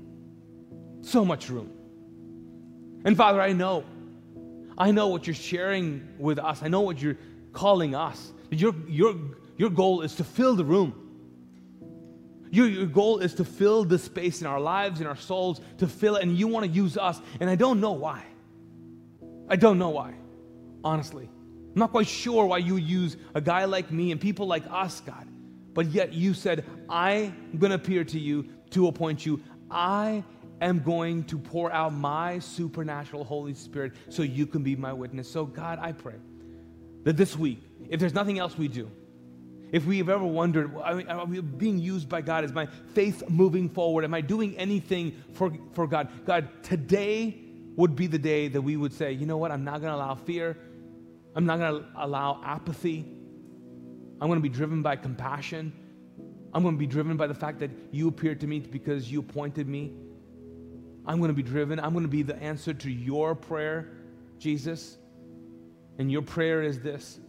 [1.01, 1.71] So much room.
[3.03, 3.83] And Father, I know
[4.77, 6.63] I know what you're sharing with us.
[6.63, 7.17] I know what you're
[7.53, 8.31] calling us.
[8.49, 9.15] Your, your,
[9.55, 10.95] your goal is to fill the room.
[12.49, 15.87] Your, your goal is to fill the space in our lives, in our souls, to
[15.87, 17.21] fill it, and you want to use us.
[17.39, 18.23] And I don't know why.
[19.47, 20.15] I don't know why,
[20.83, 21.29] honestly.
[21.73, 24.99] I'm not quite sure why you use a guy like me and people like us,
[25.01, 25.27] God.
[25.73, 29.41] But yet you said, I'm going to appear to you to appoint you.
[29.69, 30.23] I
[30.61, 35.29] am going to pour out my supernatural Holy Spirit so you can be my witness.
[35.29, 36.15] So, God, I pray
[37.03, 37.59] that this week,
[37.89, 38.89] if there's nothing else we do,
[39.71, 40.93] if we've ever wondered, I
[41.25, 42.43] mean, being used by God?
[42.43, 44.03] Is my faith moving forward?
[44.03, 46.09] Am I doing anything for, for God?
[46.25, 47.41] God, today
[47.77, 49.49] would be the day that we would say, you know what?
[49.49, 50.57] I'm not going to allow fear.
[51.35, 53.05] I'm not going to allow apathy.
[54.21, 55.73] I'm going to be driven by compassion.
[56.53, 59.19] I'm going to be driven by the fact that you appeared to me because you
[59.19, 59.91] appointed me
[61.05, 61.79] I'm going to be driven.
[61.79, 63.89] I'm going to be the answer to your prayer,
[64.37, 64.97] Jesus.
[65.97, 67.19] And your prayer is this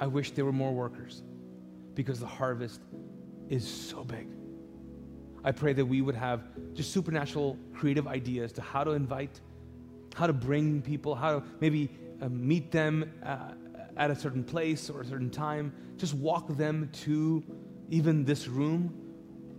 [0.00, 1.22] I wish there were more workers
[1.94, 2.80] because the harvest
[3.48, 4.28] is so big.
[5.44, 6.42] I pray that we would have
[6.74, 9.40] just supernatural creative ideas to how to invite,
[10.14, 13.52] how to bring people, how to maybe uh, meet them uh,
[14.00, 15.72] at a certain place or a certain time.
[15.96, 17.44] Just walk them to
[17.90, 18.92] even this room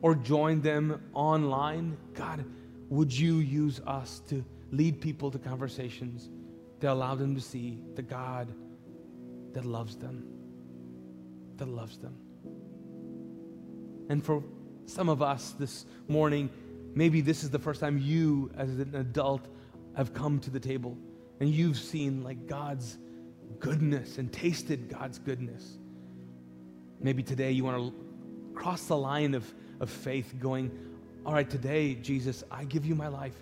[0.01, 1.95] or join them online.
[2.15, 2.43] God,
[2.89, 6.29] would you use us to lead people to conversations
[6.79, 8.51] that allow them to see the God
[9.53, 10.25] that loves them,
[11.57, 12.15] that loves them.
[14.09, 14.43] And for
[14.87, 16.49] some of us this morning,
[16.95, 19.47] maybe this is the first time you, as an adult,
[19.95, 20.97] have come to the table
[21.39, 22.97] and you've seen like God's
[23.61, 25.77] goodness and tasted God's goodness.
[26.99, 30.71] Maybe today you want to cross the line of, of faith going,
[31.25, 33.35] all right, today, Jesus, I give you my life.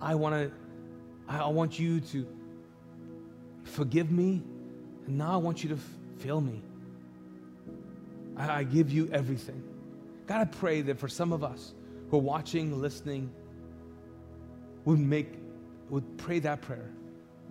[0.00, 0.52] I want to,
[1.28, 2.26] I want you to
[3.64, 4.42] forgive me,
[5.06, 5.78] and now I want you to
[6.18, 6.62] fill me.
[8.36, 9.62] I, I give you everything.
[10.26, 11.74] God, I pray that for some of us
[12.10, 13.30] who are watching, listening,
[14.84, 15.34] would make,
[15.88, 16.90] would pray that prayer.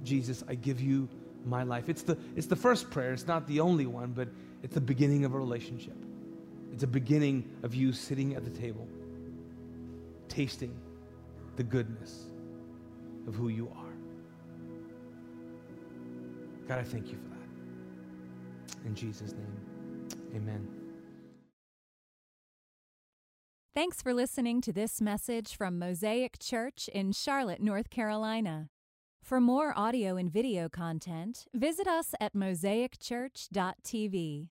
[0.03, 1.09] Jesus, I give you
[1.45, 1.89] my life.
[1.89, 3.13] It's the, it's the first prayer.
[3.13, 4.29] It's not the only one, but
[4.63, 5.95] it's the beginning of a relationship.
[6.71, 8.87] It's a beginning of you sitting at the table.
[10.31, 10.73] tasting
[11.57, 12.25] the goodness
[13.27, 13.93] of who you are.
[16.67, 18.85] God, I thank you for that.
[18.87, 20.67] In Jesus' name, amen.
[23.75, 28.69] Thanks for listening to this message from Mosaic Church in Charlotte, North Carolina.
[29.31, 34.49] For more audio and video content, visit us at mosaicchurch.tv.